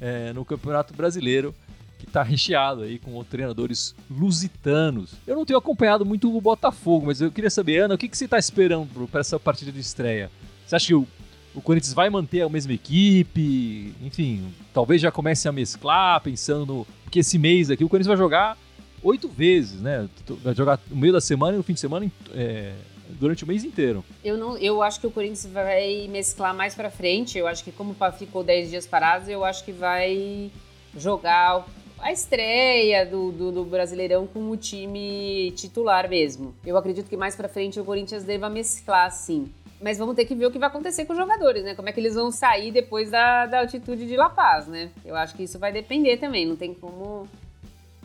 é, 0.00 0.32
no 0.32 0.44
Campeonato 0.44 0.92
Brasileiro, 0.92 1.54
que 1.98 2.04
está 2.04 2.24
recheado 2.24 2.82
aí 2.82 2.98
com 2.98 3.22
treinadores 3.22 3.94
lusitanos. 4.10 5.14
Eu 5.24 5.36
não 5.36 5.46
tenho 5.46 5.58
acompanhado 5.58 6.04
muito 6.04 6.36
o 6.36 6.40
Botafogo, 6.40 7.06
mas 7.06 7.20
eu 7.20 7.30
queria 7.30 7.50
saber, 7.50 7.78
Ana, 7.82 7.94
o 7.94 7.98
que, 7.98 8.08
que 8.08 8.18
você 8.18 8.24
está 8.24 8.38
esperando 8.38 9.06
para 9.06 9.20
essa 9.20 9.38
partida 9.38 9.70
de 9.70 9.78
estreia? 9.78 10.32
Você 10.66 10.74
acha 10.74 10.86
que 10.88 10.94
o, 10.94 11.06
o 11.54 11.60
Corinthians 11.60 11.94
vai 11.94 12.10
manter 12.10 12.42
a 12.42 12.48
mesma 12.48 12.72
equipe? 12.72 13.94
Enfim, 14.02 14.52
talvez 14.74 15.00
já 15.00 15.12
comece 15.12 15.48
a 15.48 15.52
mesclar, 15.52 16.20
pensando 16.22 16.66
no. 16.66 16.86
Porque 17.04 17.20
esse 17.20 17.38
mês 17.38 17.70
aqui 17.70 17.84
o 17.84 17.88
Corinthians 17.88 18.08
vai 18.08 18.16
jogar 18.16 18.58
oito 19.02 19.28
vezes, 19.28 19.80
né? 19.80 20.08
Vai 20.42 20.54
jogar 20.54 20.80
no 20.88 20.96
meio 20.96 21.12
da 21.12 21.20
semana 21.20 21.54
e 21.54 21.58
no 21.58 21.62
fim 21.62 21.74
de 21.74 21.80
semana 21.80 22.10
é, 22.34 22.74
durante 23.10 23.44
o 23.44 23.46
mês 23.46 23.64
inteiro. 23.64 24.04
Eu 24.24 24.36
não, 24.36 24.56
eu 24.58 24.82
acho 24.82 25.00
que 25.00 25.06
o 25.06 25.10
Corinthians 25.10 25.46
vai 25.46 26.08
mesclar 26.08 26.54
mais 26.54 26.74
para 26.74 26.90
frente. 26.90 27.38
Eu 27.38 27.46
acho 27.46 27.64
que 27.64 27.72
como 27.72 27.94
ficou 28.18 28.44
10 28.44 28.70
dias 28.70 28.86
parado, 28.86 29.30
eu 29.30 29.44
acho 29.44 29.64
que 29.64 29.72
vai 29.72 30.50
jogar 30.96 31.66
a 32.00 32.12
estreia 32.12 33.04
do, 33.04 33.32
do, 33.32 33.52
do, 33.52 33.64
Brasileirão 33.64 34.26
com 34.26 34.50
o 34.50 34.56
time 34.56 35.52
titular 35.56 36.08
mesmo. 36.08 36.54
Eu 36.64 36.76
acredito 36.76 37.08
que 37.08 37.16
mais 37.16 37.34
para 37.34 37.48
frente 37.48 37.80
o 37.80 37.84
Corinthians 37.84 38.24
deva 38.24 38.48
mesclar, 38.48 39.10
sim. 39.10 39.52
Mas 39.80 39.98
vamos 39.98 40.16
ter 40.16 40.24
que 40.24 40.34
ver 40.34 40.46
o 40.46 40.50
que 40.50 40.58
vai 40.58 40.68
acontecer 40.68 41.04
com 41.04 41.12
os 41.12 41.18
jogadores, 41.18 41.62
né? 41.62 41.74
Como 41.74 41.88
é 41.88 41.92
que 41.92 42.00
eles 42.00 42.14
vão 42.14 42.32
sair 42.32 42.72
depois 42.72 43.10
da, 43.10 43.46
da 43.46 43.60
altitude 43.60 44.06
de 44.06 44.16
La 44.16 44.28
Paz, 44.28 44.66
né? 44.66 44.90
Eu 45.04 45.14
acho 45.14 45.36
que 45.36 45.44
isso 45.44 45.58
vai 45.58 45.72
depender 45.72 46.16
também. 46.16 46.46
Não 46.46 46.56
tem 46.56 46.74
como 46.74 47.28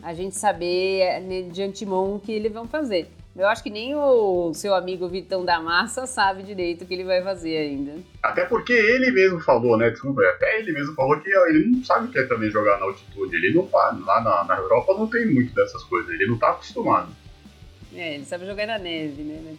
a 0.04 0.12
gente 0.12 0.36
saber 0.36 1.20
né, 1.22 1.42
de 1.42 1.62
antemão 1.62 2.16
o 2.16 2.20
que 2.20 2.30
eles 2.30 2.52
vão 2.52 2.68
fazer. 2.68 3.08
Eu 3.34 3.48
acho 3.48 3.64
que 3.64 3.70
nem 3.70 3.96
o 3.96 4.52
seu 4.54 4.74
amigo 4.74 5.08
Vitão 5.08 5.44
da 5.44 5.58
Massa 5.58 6.06
sabe 6.06 6.44
direito 6.44 6.82
o 6.82 6.86
que 6.86 6.94
ele 6.94 7.02
vai 7.02 7.20
fazer 7.20 7.56
ainda. 7.56 7.94
Até 8.22 8.44
porque 8.44 8.72
ele 8.72 9.10
mesmo 9.10 9.40
falou, 9.40 9.76
né? 9.76 9.90
Desculpa, 9.90 10.22
até 10.22 10.60
ele 10.60 10.70
mesmo 10.70 10.94
falou 10.94 11.18
que 11.18 11.28
ele 11.28 11.66
não 11.66 11.84
sabe 11.84 12.06
o 12.06 12.10
que 12.10 12.18
é 12.18 12.26
também 12.26 12.48
jogar 12.50 12.78
na 12.78 12.84
altitude. 12.84 13.34
Ele 13.34 13.52
não 13.52 13.66
faz. 13.66 13.98
Lá 14.04 14.20
na, 14.20 14.44
na 14.44 14.56
Europa 14.56 14.94
não 14.94 15.08
tem 15.08 15.26
muito 15.26 15.52
dessas 15.52 15.82
coisas. 15.82 16.08
Ele 16.12 16.26
não 16.26 16.38
tá 16.38 16.50
acostumado. 16.50 17.08
É, 17.92 18.14
ele 18.14 18.24
sabe 18.24 18.46
jogar 18.46 18.66
na 18.66 18.78
neve, 18.78 19.22
né? 19.22 19.56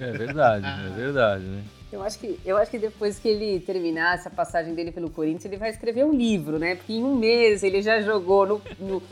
É 0.00 0.10
verdade, 0.10 0.66
é 0.90 0.96
verdade, 0.96 1.44
né? 1.44 1.62
Eu 1.92 2.02
acho, 2.02 2.18
que, 2.18 2.38
eu 2.44 2.56
acho 2.56 2.70
que 2.70 2.78
depois 2.78 3.18
que 3.18 3.28
ele 3.28 3.60
terminar 3.60 4.14
essa 4.14 4.28
passagem 4.28 4.74
dele 4.74 4.92
pelo 4.92 5.08
Corinthians, 5.08 5.44
ele 5.44 5.56
vai 5.56 5.70
escrever 5.70 6.04
um 6.04 6.12
livro, 6.12 6.58
né? 6.58 6.74
Porque 6.74 6.92
em 6.92 7.02
um 7.02 7.16
mês 7.16 7.62
ele 7.62 7.80
já 7.80 8.00
jogou 8.00 8.46
no, 8.46 8.62
no 8.78 9.02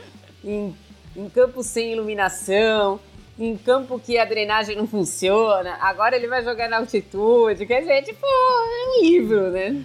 em, 0.43 0.75
em 1.15 1.29
campo 1.29 1.63
sem 1.63 1.93
iluminação, 1.93 2.99
em 3.39 3.55
campo 3.57 3.99
que 3.99 4.17
a 4.17 4.25
drenagem 4.25 4.75
não 4.75 4.87
funciona, 4.87 5.77
agora 5.81 6.15
ele 6.15 6.27
vai 6.27 6.43
jogar 6.43 6.69
na 6.69 6.77
altitude, 6.77 7.65
quer 7.65 7.81
dizer, 7.81 8.03
tipo, 8.03 8.25
é 8.25 8.87
um 8.87 9.03
livro, 9.03 9.51
né? 9.51 9.83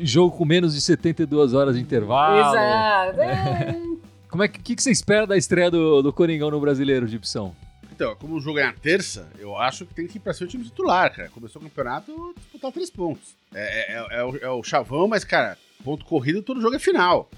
Jogo 0.00 0.36
com 0.36 0.44
menos 0.44 0.74
de 0.74 0.80
72 0.80 1.52
horas 1.52 1.76
de 1.76 1.82
intervalo. 1.82 2.38
Exato. 2.38 3.20
É. 3.20 3.82
Como 4.28 4.42
é 4.42 4.48
que, 4.48 4.60
que, 4.60 4.76
que 4.76 4.82
você 4.82 4.90
espera 4.90 5.26
da 5.26 5.36
estreia 5.36 5.70
do, 5.70 6.02
do 6.02 6.12
Coringão 6.12 6.50
no 6.50 6.60
Brasileiro, 6.60 7.06
Gipsão? 7.06 7.54
Então, 7.94 8.16
como 8.16 8.34
o 8.34 8.40
jogo 8.40 8.58
é 8.58 8.64
na 8.64 8.72
terça, 8.72 9.30
eu 9.38 9.56
acho 9.56 9.86
que 9.86 9.94
tem 9.94 10.08
que 10.08 10.18
ir 10.18 10.20
pra 10.20 10.34
ser 10.34 10.42
o 10.42 10.48
time 10.48 10.64
titular, 10.64 11.14
cara. 11.14 11.28
Começou 11.28 11.62
o 11.62 11.64
campeonato, 11.64 12.34
disputar 12.36 12.72
três 12.72 12.90
pontos. 12.90 13.36
É, 13.54 13.94
é, 13.94 14.18
é, 14.18 14.24
o, 14.24 14.36
é, 14.36 14.50
o, 14.50 14.62
chavão, 14.64 15.06
mas, 15.06 15.22
cara, 15.22 15.56
ponto 15.84 16.04
corrido, 16.04 16.42
todo 16.42 16.60
jogo 16.60 16.74
é 16.74 16.80
final. 16.80 17.30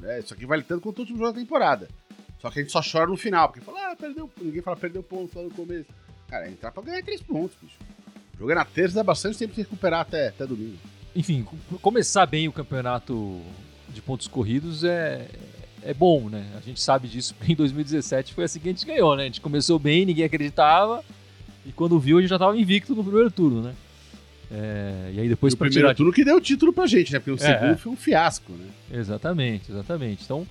Né? 0.00 0.20
Isso 0.20 0.34
aqui 0.34 0.46
vale 0.46 0.62
tanto 0.62 0.82
quanto 0.82 0.98
o 0.98 1.00
último 1.02 1.18
jogo 1.18 1.32
da 1.32 1.40
temporada. 1.40 1.88
Só 2.40 2.50
que 2.50 2.58
a 2.58 2.62
gente 2.62 2.72
só 2.72 2.80
chora 2.80 3.06
no 3.06 3.16
final, 3.16 3.48
porque 3.48 3.64
fala, 3.64 3.92
ah, 3.92 3.96
perdeu. 3.96 4.30
Ninguém 4.40 4.62
fala, 4.62 4.76
perdeu 4.76 5.02
ponto 5.02 5.36
lá 5.36 5.44
no 5.44 5.50
começo. 5.50 5.86
Cara, 6.28 6.46
é 6.46 6.50
entrar 6.50 6.70
pra 6.70 6.82
ganhar 6.82 7.02
três 7.02 7.22
pontos, 7.22 7.56
bicho. 7.60 7.78
Jogo 8.38 8.50
é 8.50 8.54
na 8.54 8.64
terça, 8.64 8.96
dá 8.96 9.02
bastante 9.02 9.38
tempo 9.38 9.50
de 9.50 9.56
se 9.56 9.62
recuperar 9.62 10.00
até, 10.00 10.28
até 10.28 10.46
domingo. 10.46 10.76
Enfim, 11.14 11.46
começar 11.80 12.26
bem 12.26 12.46
o 12.46 12.52
campeonato 12.52 13.40
de 13.88 14.02
pontos 14.02 14.28
corridos 14.28 14.84
é, 14.84 15.26
é 15.82 15.94
bom, 15.94 16.28
né? 16.28 16.46
A 16.56 16.60
gente 16.60 16.80
sabe 16.82 17.08
disso, 17.08 17.34
porque 17.34 17.52
em 17.52 17.56
2017 17.56 18.34
foi 18.34 18.44
assim 18.44 18.60
que 18.60 18.68
a 18.68 18.72
gente 18.72 18.84
ganhou, 18.84 19.16
né? 19.16 19.22
A 19.22 19.26
gente 19.26 19.40
começou 19.40 19.78
bem, 19.78 20.04
ninguém 20.04 20.26
acreditava, 20.26 21.02
e 21.64 21.72
quando 21.72 21.98
viu 21.98 22.18
a 22.18 22.20
gente 22.20 22.28
já 22.28 22.38
tava 22.38 22.58
invicto 22.58 22.94
no 22.94 23.02
primeiro 23.02 23.30
turno, 23.30 23.62
né? 23.62 23.74
É, 24.50 25.10
e 25.14 25.20
aí 25.20 25.28
depois 25.28 25.54
o 25.54 25.56
primeiro 25.56 25.86
tirar... 25.86 25.94
turno 25.94 26.12
que 26.12 26.24
deu 26.24 26.36
o 26.36 26.40
título 26.40 26.72
pra 26.72 26.86
gente, 26.86 27.12
né? 27.12 27.18
Porque 27.18 27.30
o 27.30 27.34
é, 27.34 27.38
segundo 27.38 27.78
foi 27.78 27.92
um 27.92 27.96
fiasco, 27.96 28.52
né? 28.52 28.66
Exatamente, 28.92 29.70
exatamente. 29.70 30.24
Então, 30.24 30.46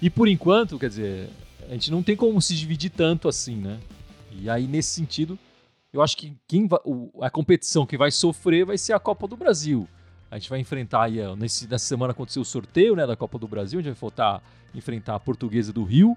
e 0.00 0.10
por 0.10 0.28
enquanto, 0.28 0.78
quer 0.78 0.88
dizer, 0.88 1.28
a 1.68 1.72
gente 1.72 1.90
não 1.90 2.02
tem 2.02 2.16
como 2.16 2.40
se 2.40 2.54
dividir 2.54 2.90
tanto 2.90 3.28
assim, 3.28 3.56
né? 3.56 3.78
E 4.32 4.48
aí, 4.48 4.66
nesse 4.66 4.90
sentido, 4.90 5.38
eu 5.92 6.02
acho 6.02 6.16
que 6.16 6.32
quem 6.46 6.66
vai, 6.66 6.80
o, 6.84 7.10
a 7.22 7.30
competição 7.30 7.86
que 7.86 7.96
vai 7.96 8.10
sofrer 8.10 8.64
vai 8.64 8.78
ser 8.78 8.92
a 8.92 8.98
Copa 8.98 9.26
do 9.26 9.36
Brasil. 9.36 9.88
A 10.30 10.38
gente 10.38 10.48
vai 10.48 10.60
enfrentar 10.60 11.04
aí, 11.04 11.18
nesse, 11.36 11.66
nessa 11.66 11.86
semana 11.86 12.12
aconteceu 12.12 12.42
o 12.42 12.44
sorteio 12.44 12.94
né, 12.94 13.06
da 13.06 13.16
Copa 13.16 13.38
do 13.38 13.48
Brasil, 13.48 13.80
a 13.80 13.82
gente 13.82 13.92
vai 13.92 14.00
voltar 14.00 14.42
enfrentar 14.74 15.16
a 15.16 15.20
Portuguesa 15.20 15.72
do 15.72 15.82
Rio, 15.82 16.16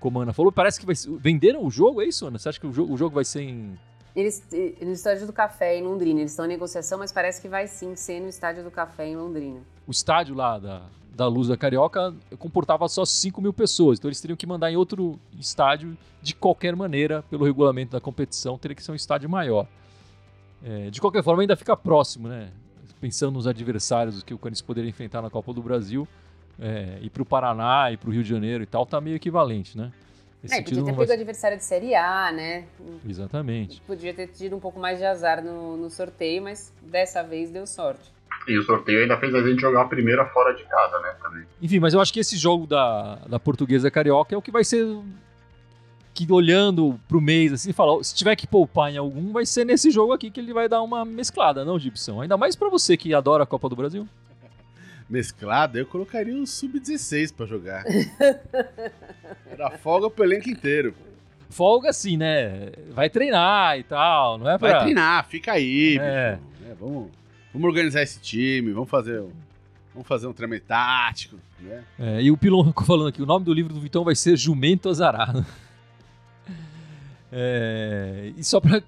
como 0.00 0.18
a 0.18 0.22
Ana 0.24 0.32
falou. 0.32 0.50
Parece 0.50 0.80
que 0.80 0.86
vai, 0.86 0.94
venderam 1.18 1.64
o 1.64 1.70
jogo, 1.70 2.02
é 2.02 2.06
isso, 2.06 2.26
Ana? 2.26 2.38
Você 2.38 2.48
acha 2.48 2.60
que 2.60 2.66
o 2.66 2.72
jogo, 2.72 2.92
o 2.92 2.96
jogo 2.96 3.14
vai 3.14 3.24
ser 3.24 3.42
em. 3.42 3.78
Eles, 4.14 4.42
no 4.80 4.92
Estádio 4.92 5.26
do 5.26 5.32
Café 5.32 5.76
em 5.78 5.82
Londrina. 5.82 6.20
Eles 6.20 6.32
estão 6.32 6.44
em 6.44 6.48
negociação, 6.48 6.98
mas 6.98 7.12
parece 7.12 7.40
que 7.40 7.48
vai 7.48 7.66
sim 7.66 7.96
ser 7.96 8.20
no 8.20 8.28
Estádio 8.28 8.62
do 8.62 8.70
Café 8.70 9.06
em 9.06 9.16
Londrina. 9.16 9.60
O 9.86 9.90
estádio 9.90 10.34
lá 10.34 10.58
da, 10.58 10.82
da 11.14 11.26
Luz 11.26 11.48
da 11.48 11.56
Carioca 11.56 12.14
comportava 12.38 12.86
só 12.88 13.04
5 13.04 13.40
mil 13.40 13.52
pessoas. 13.52 13.98
Então 13.98 14.08
eles 14.08 14.20
teriam 14.20 14.36
que 14.36 14.46
mandar 14.46 14.70
em 14.70 14.76
outro 14.76 15.18
estádio 15.38 15.96
de 16.20 16.34
qualquer 16.34 16.76
maneira, 16.76 17.22
pelo 17.30 17.44
regulamento 17.44 17.92
da 17.92 18.00
competição, 18.00 18.58
teria 18.58 18.74
que 18.74 18.82
ser 18.82 18.92
um 18.92 18.96
estádio 18.96 19.28
maior. 19.28 19.66
É, 20.64 20.90
de 20.90 21.00
qualquer 21.00 21.22
forma, 21.22 21.42
ainda 21.42 21.56
fica 21.56 21.76
próximo, 21.76 22.28
né? 22.28 22.50
Pensando 23.00 23.32
nos 23.32 23.46
adversários 23.46 24.22
que 24.22 24.32
o 24.32 24.38
Corinthians 24.38 24.62
poderia 24.62 24.88
enfrentar 24.88 25.20
na 25.20 25.28
Copa 25.28 25.52
do 25.52 25.60
Brasil, 25.60 26.06
é, 26.60 27.00
para 27.12 27.22
o 27.22 27.26
Paraná 27.26 27.90
e 27.90 27.96
para 27.96 28.08
o 28.08 28.12
Rio 28.12 28.22
de 28.22 28.28
Janeiro 28.28 28.62
e 28.62 28.66
tal, 28.66 28.86
tá 28.86 29.00
meio 29.00 29.16
equivalente, 29.16 29.76
né? 29.76 29.90
Nesse 30.42 30.56
é, 30.56 30.62
podia 30.62 30.82
ter 30.82 30.90
pego 30.92 31.06
vai... 31.06 31.16
adversário 31.16 31.56
de 31.56 31.64
Série 31.64 31.94
A, 31.94 32.32
né? 32.32 32.64
Exatamente. 33.08 33.80
Podia 33.82 34.12
ter 34.12 34.26
tido 34.26 34.56
um 34.56 34.60
pouco 34.60 34.80
mais 34.80 34.98
de 34.98 35.04
azar 35.04 35.42
no, 35.42 35.76
no 35.76 35.88
sorteio, 35.88 36.42
mas 36.42 36.72
dessa 36.82 37.22
vez 37.22 37.50
deu 37.50 37.66
sorte. 37.66 38.10
E 38.48 38.58
o 38.58 38.62
sorteio 38.64 39.02
ainda 39.02 39.16
fez 39.18 39.32
a 39.34 39.40
gente 39.40 39.60
jogar 39.60 39.82
a 39.82 39.84
primeira 39.84 40.26
fora 40.26 40.52
de 40.52 40.64
casa, 40.64 40.98
né? 40.98 41.14
Também. 41.22 41.44
Enfim, 41.60 41.78
mas 41.78 41.94
eu 41.94 42.00
acho 42.00 42.12
que 42.12 42.18
esse 42.18 42.36
jogo 42.36 42.66
da, 42.66 43.16
da 43.28 43.38
portuguesa 43.38 43.88
carioca 43.88 44.34
é 44.34 44.38
o 44.38 44.42
que 44.42 44.50
vai 44.50 44.64
ser. 44.64 44.84
Que 46.12 46.30
olhando 46.30 47.00
pro 47.08 47.22
mês, 47.22 47.52
assim, 47.54 47.72
falar, 47.72 48.02
se 48.02 48.14
tiver 48.14 48.36
que 48.36 48.46
poupar 48.46 48.92
em 48.92 48.98
algum, 48.98 49.32
vai 49.32 49.46
ser 49.46 49.64
nesse 49.64 49.90
jogo 49.90 50.12
aqui 50.12 50.30
que 50.30 50.40
ele 50.40 50.52
vai 50.52 50.68
dar 50.68 50.82
uma 50.82 51.06
mesclada, 51.06 51.64
não, 51.64 51.78
Gibson? 51.78 52.20
Ainda 52.20 52.36
mais 52.36 52.54
para 52.54 52.68
você 52.68 52.98
que 52.98 53.14
adora 53.14 53.44
a 53.44 53.46
Copa 53.46 53.66
do 53.68 53.76
Brasil. 53.76 54.06
Mesclada, 55.12 55.78
eu 55.78 55.86
colocaria 55.86 56.34
um 56.34 56.46
sub-16 56.46 57.34
para 57.34 57.46
jogar. 57.46 57.84
Era 59.50 59.70
folga 59.78 60.08
pro 60.08 60.24
elenco 60.24 60.48
inteiro. 60.48 60.94
Folga 61.50 61.92
sim, 61.92 62.16
né? 62.16 62.70
Vai 62.90 63.10
treinar 63.10 63.78
e 63.78 63.82
tal, 63.82 64.38
não 64.38 64.48
é 64.48 64.56
pra... 64.56 64.70
Vai 64.70 64.80
treinar, 64.82 65.26
fica 65.28 65.52
aí, 65.52 65.98
é. 66.00 66.38
é 66.68 66.74
vamos 66.80 67.10
Vamos 67.52 67.68
organizar 67.68 68.02
esse 68.02 68.18
time, 68.18 68.72
vamos 68.72 68.88
fazer, 68.88 69.22
vamos 69.92 70.08
fazer 70.08 70.26
um 70.26 70.32
treinamento 70.32 70.66
tático, 70.66 71.36
né? 71.60 71.84
É, 71.98 72.22
e 72.22 72.30
o 72.30 72.36
Pilon 72.36 72.72
falando 72.86 73.08
aqui, 73.08 73.20
o 73.20 73.26
nome 73.26 73.44
do 73.44 73.52
livro 73.52 73.74
do 73.74 73.80
Vitão 73.80 74.02
vai 74.04 74.14
ser 74.14 74.36
Jumento 74.36 74.88
Azarado. 74.88 75.44
É, 77.34 78.30
e 78.36 78.44
só 78.44 78.60
para, 78.60 78.82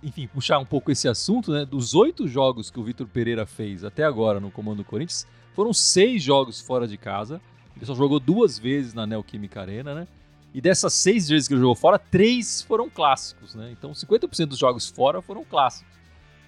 enfim, 0.00 0.28
puxar 0.28 0.60
um 0.60 0.64
pouco 0.64 0.88
esse 0.92 1.08
assunto, 1.08 1.50
né? 1.50 1.64
Dos 1.64 1.96
oito 1.96 2.28
jogos 2.28 2.70
que 2.70 2.78
o 2.78 2.84
Vitor 2.84 3.08
Pereira 3.08 3.44
fez 3.44 3.82
até 3.82 4.04
agora 4.04 4.38
no 4.38 4.52
comando 4.52 4.76
do 4.76 4.84
Corinthians, 4.84 5.26
foram 5.54 5.72
seis 5.72 6.22
jogos 6.22 6.60
fora 6.60 6.86
de 6.86 6.96
casa. 6.96 7.40
Ele 7.76 7.86
só 7.86 7.94
jogou 7.94 8.18
duas 8.18 8.58
vezes 8.58 8.94
na 8.94 9.06
Neoquímica 9.06 9.60
Arena, 9.60 9.94
né? 9.94 10.08
E 10.54 10.60
dessas 10.60 10.94
seis 10.94 11.28
vezes 11.28 11.46
que 11.46 11.54
ele 11.54 11.60
jogou 11.60 11.76
fora, 11.76 11.98
três 11.98 12.62
foram 12.62 12.88
clássicos, 12.88 13.54
né? 13.54 13.70
Então 13.72 13.92
50% 13.92 14.46
dos 14.46 14.58
jogos 14.58 14.88
fora 14.88 15.20
foram 15.20 15.44
clássicos 15.44 15.98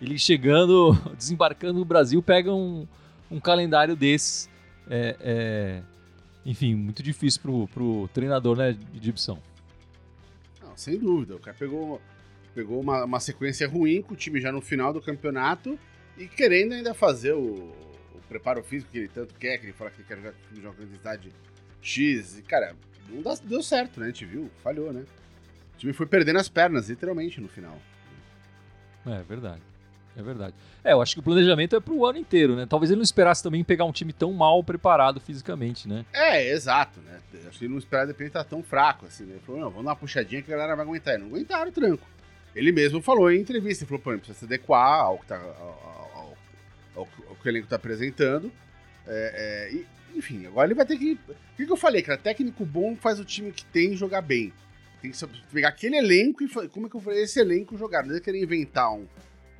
ele 0.00 0.18
chegando, 0.18 0.92
desembarcando 1.16 1.78
no 1.78 1.84
Brasil, 1.84 2.22
pega 2.22 2.52
um, 2.52 2.86
um 3.30 3.38
calendário 3.38 3.94
desses. 3.94 4.48
É, 4.88 5.16
é, 5.20 5.82
enfim, 6.44 6.74
muito 6.74 7.02
difícil 7.02 7.40
pro, 7.42 7.68
pro 7.68 8.08
treinador, 8.12 8.56
né, 8.56 8.76
de 8.94 9.10
opção. 9.10 9.38
Não, 10.62 10.76
sem 10.76 10.98
dúvida. 10.98 11.36
O 11.36 11.38
cara 11.38 11.56
pegou, 11.56 12.00
pegou 12.54 12.80
uma, 12.80 13.04
uma 13.04 13.20
sequência 13.20 13.68
ruim 13.68 14.02
com 14.02 14.14
o 14.14 14.16
time 14.16 14.40
já 14.40 14.50
no 14.50 14.60
final 14.60 14.92
do 14.92 15.00
campeonato 15.00 15.78
e 16.16 16.26
querendo 16.26 16.72
ainda 16.72 16.94
fazer 16.94 17.34
o, 17.34 17.72
o 18.14 18.20
preparo 18.28 18.62
físico 18.62 18.90
que 18.90 18.98
ele 18.98 19.08
tanto 19.08 19.34
quer, 19.34 19.58
que 19.58 19.66
ele 19.66 19.72
fala 19.72 19.90
que 19.90 20.00
ele 20.00 20.08
quer 20.08 20.16
jogar 20.16 20.70
com 20.72 20.82
uma 20.82 20.84
intensidade 20.84 21.32
X. 21.82 22.38
E, 22.38 22.42
cara, 22.42 22.74
não 23.08 23.22
deu 23.44 23.62
certo, 23.62 24.00
né? 24.00 24.06
A 24.06 24.08
gente 24.10 24.24
viu, 24.24 24.50
falhou, 24.62 24.92
né? 24.92 25.04
O 25.74 25.78
time 25.78 25.92
foi 25.92 26.06
perdendo 26.06 26.38
as 26.38 26.48
pernas, 26.48 26.88
literalmente, 26.88 27.40
no 27.40 27.48
final. 27.48 27.78
É 29.06 29.22
verdade. 29.22 29.62
É 30.16 30.22
verdade. 30.22 30.54
É, 30.82 30.92
eu 30.92 31.00
acho 31.00 31.14
que 31.14 31.20
o 31.20 31.22
planejamento 31.22 31.76
é 31.76 31.80
pro 31.80 32.04
ano 32.04 32.18
inteiro, 32.18 32.56
né? 32.56 32.66
Talvez 32.68 32.90
ele 32.90 32.98
não 32.98 33.04
esperasse 33.04 33.42
também 33.42 33.62
pegar 33.62 33.84
um 33.84 33.92
time 33.92 34.12
tão 34.12 34.32
mal 34.32 34.62
preparado 34.62 35.20
fisicamente, 35.20 35.88
né? 35.88 36.04
É, 36.12 36.50
exato, 36.50 37.00
né? 37.00 37.20
Acho 37.46 37.58
que 37.58 37.64
ele 37.64 37.72
não 37.72 37.78
esperava 37.78 38.06
de 38.06 38.12
repente 38.12 38.28
estar 38.28 38.44
tá 38.44 38.50
tão 38.50 38.62
fraco, 38.62 39.06
assim, 39.06 39.24
né? 39.24 39.34
Ele 39.34 39.40
falou, 39.40 39.60
não, 39.60 39.70
vamos 39.70 39.84
dar 39.84 39.90
uma 39.90 39.96
puxadinha 39.96 40.42
que 40.42 40.52
a 40.52 40.56
galera 40.56 40.76
vai 40.76 40.84
aguentar. 40.84 41.14
E 41.14 41.18
não 41.18 41.28
aguentaram 41.28 41.70
o 41.70 41.72
tranco. 41.72 42.06
Ele 42.54 42.72
mesmo 42.72 43.00
falou 43.00 43.30
em 43.30 43.40
entrevista, 43.40 43.84
ele 43.84 43.88
falou, 43.88 44.02
pô, 44.02 44.10
precisa 44.18 44.38
se 44.38 44.44
adequar 44.44 45.00
ao 45.00 45.18
que, 45.18 45.26
tá, 45.26 45.36
ao, 45.36 46.36
ao, 46.96 47.08
ao 47.28 47.29
que 47.40 47.48
o 47.48 47.50
elenco 47.50 47.68
tá 47.68 47.76
apresentando. 47.76 48.52
É, 49.06 49.70
é, 49.70 49.74
e, 49.74 49.86
enfim, 50.16 50.46
agora 50.46 50.66
ele 50.66 50.74
vai 50.74 50.86
ter 50.86 50.98
que... 50.98 51.18
O 51.28 51.56
que, 51.56 51.66
que 51.66 51.72
eu 51.72 51.76
falei, 51.76 52.02
cara? 52.02 52.18
Técnico 52.18 52.64
bom 52.64 52.96
faz 52.96 53.18
o 53.18 53.24
time 53.24 53.52
que 53.52 53.64
tem 53.64 53.96
jogar 53.96 54.22
bem. 54.22 54.52
Tem 55.00 55.10
que 55.10 55.26
pegar 55.52 55.68
aquele 55.68 55.96
elenco 55.96 56.42
e 56.42 56.68
como 56.68 56.86
é 56.86 56.90
que 56.90 56.96
eu 56.96 57.00
falei 57.00 57.22
esse 57.22 57.40
elenco 57.40 57.76
jogar. 57.76 58.04
Não 58.04 58.14
é 58.14 58.20
querer 58.20 58.42
inventar 58.42 58.92
um 58.92 59.06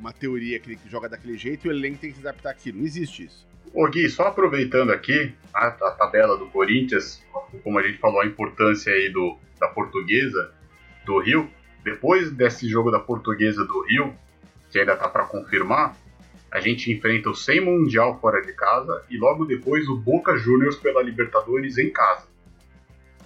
uma 0.01 0.13
teoria 0.13 0.59
que 0.59 0.71
ele 0.71 0.81
joga 0.89 1.09
daquele 1.09 1.37
jeito 1.37 1.67
e 1.67 1.69
o 1.69 1.73
elenco 1.73 1.99
tem 1.99 2.11
que 2.11 2.17
se 2.17 2.27
adaptar 2.27 2.51
àquilo. 2.51 2.79
Não 2.79 2.87
existe 2.87 3.25
isso. 3.25 3.47
Ô 3.73 3.87
Gui, 3.87 4.09
só 4.09 4.27
aproveitando 4.29 4.91
aqui 4.91 5.33
a, 5.55 5.69
a, 5.69 5.91
tabela 5.93 6.37
do 6.37 6.47
Corinthians, 6.47 7.23
como 7.63 7.79
a 7.79 7.83
gente 7.83 7.99
falou, 7.99 8.21
a 8.21 8.27
importância 8.27 8.93
aí 8.93 9.11
do, 9.11 9.39
da 9.61 9.69
portuguesa 9.69 10.53
do 11.05 11.21
Rio. 11.21 11.49
Depois 11.85 12.33
desse 12.33 12.69
jogo 12.69 12.91
da 12.91 12.99
portuguesa 12.99 13.65
do 13.65 13.85
Rio, 13.85 14.17
que 14.71 14.79
ainda 14.79 14.97
tá 14.97 15.09
para 15.09 15.25
confirmar, 15.27 15.97
a 16.51 16.61
gente 16.61 16.93
enfrenta 16.93 17.31
o 17.31 17.35
100 17.35 17.61
Mundial 17.61 18.19
fora 18.21 18.43
de 18.43 18.53
casa 18.53 19.05
e 19.09 19.17
logo 19.17 19.45
depois 19.45 19.89
o 19.89 19.97
Boca 19.97 20.37
Juniors 20.37 20.77
pela 20.77 21.03
Libertadores 21.03 21.79
em 21.79 21.91
casa. 21.91 22.27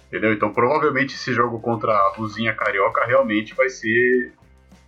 Entendeu? 0.07 0.33
Então 0.33 0.53
provavelmente 0.53 1.15
esse 1.15 1.33
jogo 1.33 1.59
contra 1.59 1.91
a 1.91 2.15
Luzinha 2.17 2.53
Carioca 2.53 3.05
realmente 3.05 3.55
vai 3.55 3.69
ser 3.69 4.31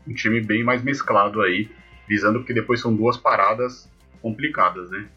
um 0.08 0.13
time 0.13 0.39
bem 0.39 0.63
mais 0.63 0.84
mesclado 0.84 1.41
aí, 1.41 1.70
visando 2.08 2.44
que 2.44 2.53
depois 2.53 2.79
são 2.79 2.96
duas 2.96 3.17
paradas 3.17 3.89
complicadas, 4.22 4.89
né? 4.91 5.08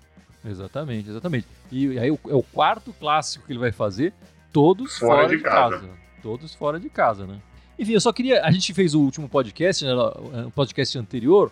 Exatamente, 0.45 1.11
exatamente. 1.11 1.47
E 1.71 1.99
aí 1.99 2.09
é 2.09 2.35
o 2.35 2.43
quarto 2.43 2.93
clássico 2.95 3.47
que 3.47 3.53
ele 3.53 3.61
vai 3.61 3.73
fazer, 3.73 4.13
todos 4.53 4.99
fora, 4.99 5.17
fora 5.17 5.29
de, 5.29 5.37
de 5.37 5.43
casa. 5.43 5.79
casa. 5.79 5.91
Todos 6.23 6.55
fora 6.55 6.81
de 6.81 6.89
casa, 6.89 7.27
né? 7.27 7.41
Enfim, 7.79 7.93
eu 7.93 8.01
só 8.01 8.13
queria. 8.13 8.43
A 8.43 8.51
gente 8.51 8.75
fez 8.75 8.95
o 8.95 9.01
último 9.01 9.29
podcast, 9.29 9.85
né, 9.85 9.93
o 9.95 10.51
podcast 10.51 10.99
anterior, 10.99 11.51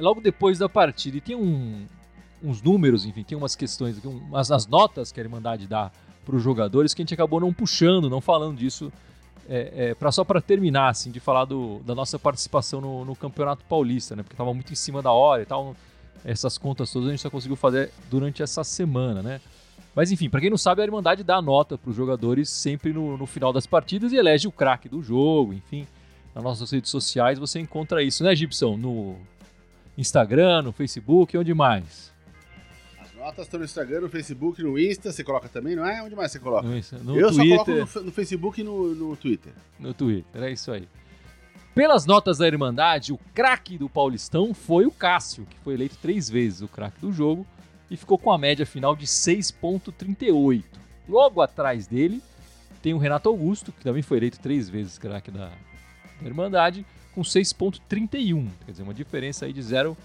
logo 0.00 0.20
depois 0.20 0.58
da 0.58 0.68
partida, 0.68 1.16
e 1.16 1.20
tem 1.20 1.36
um, 1.36 1.86
uns 2.42 2.62
números, 2.62 3.04
enfim, 3.04 3.22
tem 3.22 3.36
umas 3.36 3.54
questões, 3.54 4.02
umas 4.04 4.50
as 4.50 4.66
notas 4.66 5.12
que 5.12 5.20
a 5.20 5.22
Irmandade 5.22 5.66
dá 5.66 5.90
para 6.24 6.36
os 6.36 6.42
jogadores 6.42 6.94
que 6.94 7.02
a 7.02 7.04
gente 7.04 7.14
acabou 7.14 7.40
não 7.40 7.52
puxando, 7.52 8.08
não 8.08 8.20
falando 8.20 8.56
disso, 8.56 8.92
é, 9.48 9.72
é, 9.90 9.94
pra, 9.94 10.12
só 10.12 10.22
para 10.24 10.40
terminar, 10.40 10.90
assim, 10.90 11.10
de 11.10 11.18
falar 11.18 11.44
do, 11.44 11.80
da 11.80 11.94
nossa 11.94 12.18
participação 12.18 12.80
no, 12.80 13.04
no 13.04 13.16
Campeonato 13.16 13.64
Paulista, 13.64 14.14
né? 14.14 14.22
Porque 14.22 14.34
estava 14.34 14.54
muito 14.54 14.72
em 14.72 14.76
cima 14.76 15.02
da 15.02 15.10
hora 15.10 15.42
e 15.42 15.46
tal. 15.46 15.74
Essas 16.24 16.56
contas 16.56 16.92
todas 16.92 17.08
a 17.08 17.10
gente 17.10 17.20
só 17.20 17.30
conseguiu 17.30 17.56
fazer 17.56 17.90
durante 18.08 18.42
essa 18.42 18.62
semana, 18.62 19.22
né? 19.22 19.40
Mas 19.94 20.12
enfim, 20.12 20.30
para 20.30 20.40
quem 20.40 20.50
não 20.50 20.58
sabe, 20.58 20.82
a 20.82 20.84
Irmandade 20.84 21.24
dá 21.24 21.42
nota 21.42 21.76
para 21.76 21.90
os 21.90 21.96
jogadores 21.96 22.48
sempre 22.48 22.92
no, 22.92 23.16
no, 23.16 23.26
final 23.26 23.52
das 23.52 23.66
partidas 23.66 24.12
e 24.12 24.16
elege 24.16 24.46
o 24.46 24.52
craque 24.52 24.88
do 24.88 25.02
jogo, 25.02 25.52
enfim. 25.52 25.86
Nas 26.32 26.44
nossas 26.44 26.70
redes 26.70 26.90
sociais 26.90 27.38
você 27.38 27.58
encontra 27.58 28.02
isso, 28.02 28.22
né, 28.22 28.36
Gibson? 28.36 28.76
No 28.76 29.16
Instagram, 30.00 30.62
no 30.62 30.72
Facebook, 30.72 31.36
onde 31.36 31.52
mais? 31.54 32.10
Notas 33.16 33.44
estão 33.44 33.58
no 33.60 33.66
Instagram, 33.66 34.00
no 34.00 34.08
Facebook, 34.08 34.62
no 34.62 34.78
Insta. 34.78 35.12
Você 35.12 35.22
coloca 35.22 35.46
também, 35.46 35.76
não 35.76 35.84
é? 35.84 36.02
Onde 36.02 36.16
mais 36.16 36.32
você 36.32 36.38
coloca? 36.38 36.66
No, 36.66 36.72
no 37.04 37.20
Eu 37.20 37.30
Twitter. 37.30 37.58
só 37.58 37.64
coloco 37.64 37.98
no, 37.98 38.04
no 38.06 38.12
Facebook 38.12 38.60
e 38.60 38.64
no, 38.64 38.94
no 38.94 39.16
Twitter. 39.16 39.52
No 39.78 39.92
Twitter, 39.92 40.42
é 40.42 40.52
isso 40.52 40.72
aí. 40.72 40.88
Pelas 41.74 42.06
notas 42.06 42.38
da 42.38 42.46
Irmandade, 42.46 43.12
o 43.12 43.18
craque 43.34 43.76
do 43.76 43.90
Paulistão 43.90 44.54
foi 44.54 44.86
o 44.86 44.90
Cássio, 44.90 45.44
que 45.44 45.56
foi 45.58 45.74
eleito 45.74 45.98
três 46.00 46.30
vezes 46.30 46.62
o 46.62 46.68
craque 46.68 46.98
do 47.00 47.12
jogo 47.12 47.46
e 47.90 47.96
ficou 47.96 48.16
com 48.18 48.32
a 48.32 48.38
média 48.38 48.64
final 48.64 48.96
de 48.96 49.06
6,38. 49.06 50.64
Logo 51.06 51.42
atrás 51.42 51.86
dele 51.86 52.22
tem 52.82 52.94
o 52.94 52.98
Renato 52.98 53.28
Augusto, 53.28 53.70
que 53.70 53.84
também 53.84 54.02
foi 54.02 54.16
eleito 54.16 54.40
três 54.40 54.68
vezes 54.68 54.96
craque 54.98 55.30
da, 55.30 55.50
da 56.20 56.26
Irmandade, 56.26 56.86
com 57.14 57.22
6,31. 57.22 58.48
Quer 58.64 58.72
dizer, 58.72 58.82
uma 58.82 58.94
diferença 58.94 59.46
aí 59.46 59.52
de 59.52 59.62
0 59.62 59.96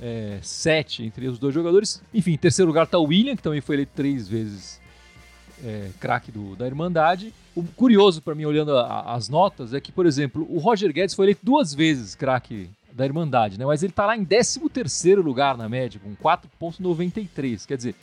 é, 0.00 0.38
7 0.42 1.04
entre 1.04 1.26
os 1.26 1.38
dois 1.38 1.54
jogadores. 1.54 2.02
Enfim, 2.12 2.32
em 2.32 2.38
terceiro 2.38 2.68
lugar 2.68 2.84
está 2.84 2.98
o 2.98 3.04
William, 3.04 3.36
que 3.36 3.42
também 3.42 3.60
foi 3.60 3.76
eleito 3.76 3.92
três 3.94 4.28
vezes 4.28 4.80
é, 5.64 5.90
craque 5.98 6.32
da 6.56 6.66
Irmandade. 6.66 7.32
O 7.54 7.62
curioso 7.62 8.22
para 8.22 8.34
mim, 8.34 8.44
olhando 8.44 8.76
a, 8.76 9.14
as 9.14 9.28
notas, 9.28 9.74
é 9.74 9.80
que, 9.80 9.90
por 9.90 10.06
exemplo, 10.06 10.46
o 10.48 10.58
Roger 10.58 10.92
Guedes 10.92 11.14
foi 11.14 11.26
eleito 11.26 11.44
duas 11.44 11.74
vezes 11.74 12.14
craque 12.14 12.70
da 12.92 13.04
Irmandade, 13.04 13.58
né? 13.58 13.64
mas 13.64 13.82
ele 13.82 13.92
está 13.92 14.06
lá 14.06 14.16
em 14.16 14.24
13 14.24 14.68
terceiro 14.70 15.22
lugar 15.22 15.56
na 15.56 15.68
média, 15.68 16.00
com 16.02 16.16
4,93. 16.16 17.64
Quer 17.64 17.76
dizer, 17.76 17.94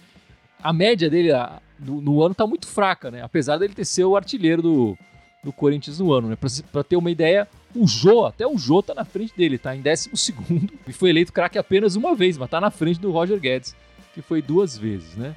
a 0.63 0.71
média 0.71 1.09
dele 1.09 1.33
a, 1.33 1.61
no, 1.77 1.99
no, 2.01 2.21
ano 2.23 2.31
está 2.31 2.47
muito 2.47 2.65
fraca, 2.65 3.11
né? 3.11 3.21
apesar 3.21 3.57
dele 3.57 3.73
ter 3.73 3.83
sido 3.83 4.09
o 4.09 4.15
artilheiro 4.15 4.61
do, 4.61 4.97
do 5.45 5.53
Corinthians 5.53 5.99
no 5.99 6.11
ano. 6.11 6.29
Né? 6.29 6.37
Para 6.71 6.83
ter 6.83 6.97
uma 6.97 7.11
ideia, 7.11 7.47
o 7.75 7.87
Jô, 7.87 8.25
até 8.25 8.45
o 8.47 8.57
Jô 8.57 8.81
tá 8.81 8.93
na 8.93 9.05
frente 9.05 9.33
dele, 9.37 9.57
tá 9.57 9.75
em 9.75 9.81
12 9.81 10.09
e 10.87 10.91
foi 10.91 11.11
eleito 11.11 11.31
craque 11.31 11.57
apenas 11.57 11.95
uma 11.95 12.15
vez, 12.15 12.37
mas 12.37 12.49
tá 12.49 12.59
na 12.59 12.71
frente 12.71 12.99
do 12.99 13.11
Roger 13.11 13.39
Guedes, 13.39 13.75
que 14.13 14.21
foi 14.21 14.41
duas 14.41 14.75
vezes, 14.75 15.15
né? 15.15 15.35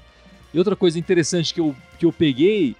E 0.53 0.59
outra 0.59 0.75
coisa 0.75 0.99
interessante 0.99 1.53
que 1.53 1.61
eu, 1.61 1.77
que 1.99 2.07
eu 2.07 2.13
peguei 2.13 2.75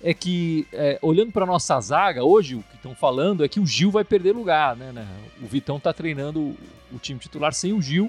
é 0.00 0.14
que, 0.14 0.68
é, 0.72 0.98
olhando 1.02 1.32
para 1.32 1.44
nossa 1.44 1.78
zaga, 1.80 2.22
hoje 2.22 2.54
o 2.54 2.62
que 2.62 2.76
estão 2.76 2.94
falando 2.94 3.44
é 3.44 3.48
que 3.48 3.58
o 3.58 3.66
Gil 3.66 3.90
vai 3.90 4.04
perder 4.04 4.32
lugar, 4.32 4.76
né, 4.76 4.92
né? 4.92 5.06
O 5.42 5.46
Vitão 5.46 5.80
tá 5.80 5.92
treinando 5.92 6.38
o, 6.38 6.56
o 6.92 6.98
time 7.00 7.18
titular 7.18 7.52
sem 7.52 7.72
o 7.72 7.82
Gil 7.82 8.08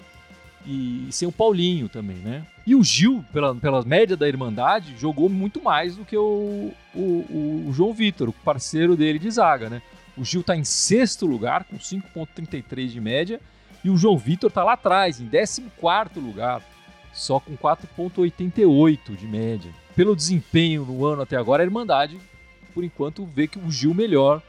e, 0.65 1.07
sem 1.11 1.27
o 1.27 1.31
Paulinho 1.31 1.87
também, 1.89 2.17
né? 2.17 2.45
E 2.65 2.75
o 2.75 2.83
Gil, 2.83 3.23
pela, 3.33 3.55
pela 3.55 3.83
média 3.83 4.15
da 4.15 4.27
Irmandade, 4.27 4.95
jogou 4.97 5.29
muito 5.29 5.61
mais 5.63 5.95
do 5.95 6.05
que 6.05 6.17
o, 6.17 6.71
o, 6.93 7.65
o 7.67 7.73
João 7.73 7.93
Vitor, 7.93 8.29
o 8.29 8.33
parceiro 8.33 8.95
dele 8.95 9.19
de 9.19 9.31
zaga, 9.31 9.69
né? 9.69 9.81
O 10.17 10.23
Gil 10.23 10.41
está 10.41 10.55
em 10.55 10.63
sexto 10.63 11.25
lugar, 11.25 11.63
com 11.63 11.77
5,33 11.77 12.87
de 12.87 12.99
média. 12.99 13.39
E 13.83 13.89
o 13.89 13.97
João 13.97 14.17
Vitor 14.17 14.49
está 14.49 14.63
lá 14.63 14.73
atrás, 14.73 15.21
em 15.21 15.29
14 15.29 16.19
lugar, 16.19 16.61
só 17.13 17.39
com 17.39 17.55
4,88 17.55 19.15
de 19.15 19.25
média. 19.25 19.71
Pelo 19.95 20.15
desempenho 20.15 20.83
no 20.85 21.05
ano 21.05 21.21
até 21.21 21.37
agora, 21.37 21.63
a 21.63 21.65
Irmandade, 21.65 22.19
por 22.73 22.83
enquanto, 22.83 23.25
vê 23.25 23.47
que 23.47 23.57
o 23.57 23.71
Gil 23.71 23.93
melhor 23.93 24.41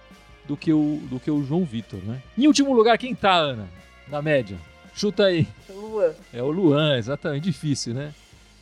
do 0.46 0.56
que 0.56 0.72
o, 0.72 1.00
do 1.08 1.20
que 1.20 1.30
o 1.30 1.44
João 1.44 1.64
Vitor, 1.64 2.00
né? 2.02 2.20
Em 2.36 2.48
último 2.48 2.74
lugar, 2.74 2.98
quem 2.98 3.14
tá, 3.14 3.34
Ana? 3.34 3.68
Na 4.08 4.20
média? 4.20 4.58
Chuta 5.00 5.24
aí. 5.24 5.48
O 5.70 5.72
Luan. 5.72 6.12
É 6.30 6.42
o 6.42 6.50
Luan, 6.50 6.98
exatamente. 6.98 7.44
Difícil, 7.44 7.94
né? 7.94 8.12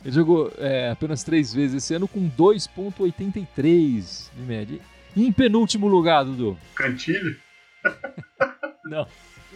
Ele 0.05 0.15
jogou 0.15 0.49
é, 0.57 0.89
apenas 0.89 1.21
três 1.21 1.53
vezes 1.53 1.83
esse 1.83 1.93
ano 1.93 2.07
com 2.07 2.29
2,83 2.29 4.29
de 4.33 4.41
média. 4.43 4.79
E 5.17 5.25
em 5.25 5.33
penúltimo 5.33 5.89
lugar, 5.89 6.23
Dudu? 6.23 6.57
Cantilho? 6.75 7.35
Não. 8.85 9.05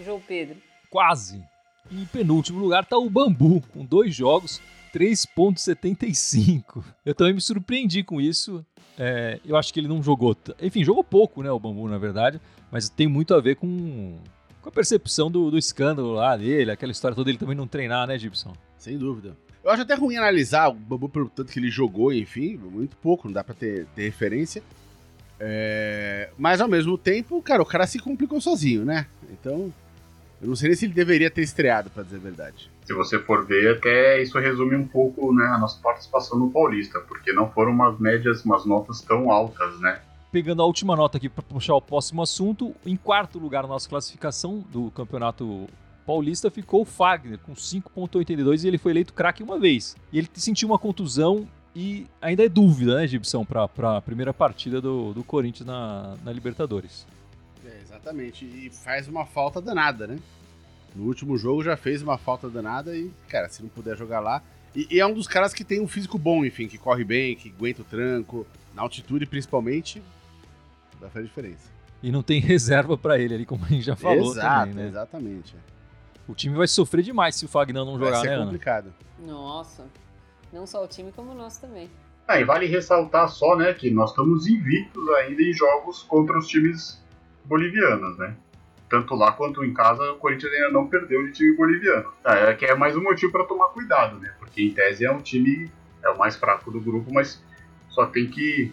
João 0.04 0.19
Pedro. 0.19 0.58
Quase. 0.89 1.41
E 1.89 2.02
em 2.02 2.06
penúltimo 2.06 2.60
lugar 2.60 2.86
tá 2.86 2.98
o 2.98 3.10
Bambu, 3.10 3.63
com 3.72 3.86
dois 3.86 4.13
jogos, 4.13 4.62
3.75. 4.93 6.84
Eu 7.06 7.15
também 7.15 7.34
me 7.34 7.39
surpreendi 7.39 8.04
com 8.04 8.19
isso. 8.19 8.65
É, 9.00 9.39
eu 9.46 9.56
acho 9.56 9.74
que 9.74 9.80
ele 9.80 9.88
não 9.88 10.04
jogou. 10.04 10.36
Enfim, 10.62 10.84
jogou 10.84 11.02
pouco, 11.02 11.41
né? 11.41 11.50
O 11.50 11.62
Bambu, 11.62 11.88
na 11.88 11.98
verdade. 11.98 12.41
Mas 12.69 12.89
tem 12.89 13.08
muito 13.08 13.34
a 13.34 13.39
ver 13.39 13.56
com, 13.56 14.19
com 14.63 14.69
a 14.69 14.71
percepção 14.71 15.30
do, 15.30 15.52
do 15.52 15.58
escândalo 15.58 16.13
lá 16.13 16.38
dele, 16.38 16.71
aquela 16.71 16.91
história 16.91 17.13
toda 17.13 17.30
ele 17.30 17.38
também 17.38 17.56
não 17.56 17.67
treinar, 17.67 18.08
né, 18.08 18.17
Gibson? 18.17 18.54
Sem 18.78 18.97
dúvida. 18.97 19.36
Eu 19.62 19.69
acho 19.69 19.82
até 19.82 19.93
ruim 19.93 20.15
analisar 20.15 20.69
o 20.69 20.73
Bambu 20.73 21.10
pelo 21.10 21.30
tanto 21.30 21.52
que 21.52 21.60
ele 21.60 21.69
jogou, 21.69 22.13
enfim, 22.13 22.58
muito 22.58 22.95
pouco, 22.97 23.28
não 23.28 23.34
dá 23.34 23.43
pra 23.43 23.54
ter, 23.54 23.86
ter 23.93 24.04
referência. 24.04 24.63
É... 25.39 26.30
Mas 26.38 26.62
ao 26.62 26.67
mesmo 26.67 26.97
tempo, 26.97 27.41
cara, 27.41 27.62
o 27.62 27.65
cara 27.65 27.86
se 27.86 27.99
complicou 27.99 28.39
sozinho, 28.39 28.86
né? 28.86 29.06
Então, 29.32 29.73
eu 30.41 30.47
não 30.47 30.56
sei 30.56 30.69
nem 30.69 30.78
se 30.78 30.86
ele 30.86 30.93
deveria 30.93 31.30
ter 31.30 31.41
estreado, 31.41 31.89
para 31.89 32.04
dizer 32.04 32.17
a 32.17 32.19
verdade. 32.19 32.71
Se 32.86 32.93
você 32.93 33.19
for 33.19 33.45
ver, 33.45 33.78
até 33.78 34.21
isso 34.21 34.38
resume 34.39 34.76
um 34.76 34.88
pouco 34.88 35.34
né, 35.34 35.45
a 35.45 35.58
nossa 35.58 35.80
participação 35.82 36.39
no 36.39 36.52
Paulista, 36.52 36.99
porque 37.02 37.34
não 37.34 37.49
foram 37.52 37.71
umas 37.71 37.99
médias, 37.99 38.43
umas 38.43 38.65
notas 38.65 39.02
tão 39.02 39.30
altas, 39.30 39.80
né? 39.80 40.02
Pegando 40.34 40.63
a 40.63 40.65
última 40.65 40.96
nota 40.96 41.19
aqui 41.19 41.30
para 41.30 41.43
puxar 41.43 41.76
o 41.76 41.82
próximo 41.82 42.19
assunto, 42.19 42.74
em 42.84 42.98
quarto 42.98 43.38
lugar 43.38 43.62
na 43.62 43.69
nossa 43.69 43.88
classificação 43.88 44.65
do 44.72 44.89
Campeonato 44.89 45.69
Paulista 46.08 46.50
ficou 46.50 46.82
o 46.82 46.86
Fagner, 46.86 47.38
com 47.38 47.54
5,82 47.54 48.63
e 48.63 48.67
ele 48.67 48.80
foi 48.80 48.93
eleito 48.93 49.13
craque 49.13 49.43
uma 49.43 49.60
vez. 49.60 49.96
E 50.12 50.17
ele 50.17 50.28
sentiu 50.34 50.69
uma 50.69 50.80
contusão 50.80 51.48
e 51.76 52.08
ainda 52.19 52.43
é 52.43 52.50
dúvida, 52.50 52.98
né, 52.98 53.06
Gibson, 53.06 53.46
para 53.46 53.69
a 53.96 54.02
primeira 54.02 54.34
partida 54.34 54.82
do, 54.82 55.13
do 55.13 55.24
Corinthians 55.24 55.67
na, 55.67 56.15
na 56.26 56.34
Libertadores. 56.34 57.06
É, 57.63 57.80
exatamente. 57.84 58.43
E 58.43 58.72
faz 58.72 59.08
uma 59.08 59.28
falta 59.28 59.62
danada, 59.62 60.08
né? 60.08 60.17
No 60.96 61.04
último 61.04 61.38
jogo 61.38 61.63
já 61.63 61.78
fez 61.78 62.02
uma 62.02 62.17
falta 62.17 62.50
danada 62.50 62.98
e, 62.98 63.12
cara, 63.28 63.50
se 63.50 63.62
não 63.62 63.69
puder 63.69 63.96
jogar 63.96 64.19
lá. 64.19 64.41
E, 64.76 64.88
e, 64.89 65.00
é 65.00 65.06
um 65.06 65.13
dos 65.13 65.28
caras 65.28 65.54
que 65.54 65.63
tem 65.63 65.80
um 65.80 65.88
físico 65.88 66.17
bom, 66.17 66.43
enfim, 66.43 66.67
que 66.67 66.80
corre 66.80 67.04
bem, 67.04 67.36
que 67.36 67.50
aguenta 67.50 67.84
o 67.84 67.86
tranco, 67.86 68.48
na 68.74 68.82
altitude 68.82 69.28
principalmente, 69.28 70.02
vai 71.03 71.11
fazer 71.11 71.25
diferença. 71.27 71.71
E 72.01 72.11
não 72.11 72.21
tem 72.21 72.39
reserva 72.41 72.97
para 72.97 73.17
ele 73.17 73.35
ali, 73.35 73.45
como 73.45 73.63
a 73.65 73.67
gente 73.67 73.83
já 73.83 73.95
falou 73.95 74.31
Exato, 74.31 74.69
também, 74.69 74.83
né? 74.83 74.87
Exatamente. 74.89 75.55
O 76.27 76.33
time 76.33 76.55
vai 76.55 76.67
sofrer 76.67 77.01
demais 77.01 77.35
se 77.35 77.45
o 77.45 77.47
Fagner 77.47 77.83
não 77.83 77.97
jogar, 77.97 78.11
vai 78.11 78.21
ser 78.21 78.37
né, 78.37 78.43
complicado. 78.43 78.93
Nossa. 79.19 79.85
Não 80.51 80.65
só 80.65 80.83
o 80.83 80.87
time, 80.87 81.11
como 81.11 81.31
o 81.31 81.35
nosso 81.35 81.61
também. 81.61 81.89
Ah, 82.27 82.39
e 82.39 82.45
vale 82.45 82.65
ressaltar 82.65 83.27
só, 83.27 83.55
né, 83.57 83.73
que 83.73 83.91
nós 83.91 84.11
estamos 84.11 84.47
invictos 84.47 85.09
ainda 85.15 85.41
em 85.41 85.51
jogos 85.51 86.03
contra 86.03 86.37
os 86.37 86.47
times 86.47 87.03
bolivianos, 87.43 88.17
né? 88.17 88.35
Tanto 88.89 89.15
lá 89.15 89.31
quanto 89.31 89.65
em 89.65 89.73
casa, 89.73 90.03
o 90.11 90.17
Corinthians 90.17 90.53
ainda 90.53 90.71
não 90.71 90.87
perdeu 90.87 91.25
de 91.25 91.33
time 91.33 91.57
boliviano. 91.57 92.13
Ah, 92.23 92.35
é 92.35 92.53
que 92.53 92.65
é 92.65 92.75
mais 92.75 92.95
um 92.95 93.03
motivo 93.03 93.31
para 93.31 93.43
tomar 93.43 93.67
cuidado, 93.69 94.19
né? 94.19 94.33
Porque 94.39 94.61
em 94.61 94.73
tese 94.73 95.05
é 95.05 95.11
um 95.11 95.19
time 95.19 95.69
é 96.03 96.09
o 96.09 96.17
mais 96.17 96.35
fraco 96.35 96.69
do 96.69 96.79
grupo, 96.79 97.11
mas 97.11 97.41
só 97.89 98.05
tem 98.05 98.27
que 98.27 98.71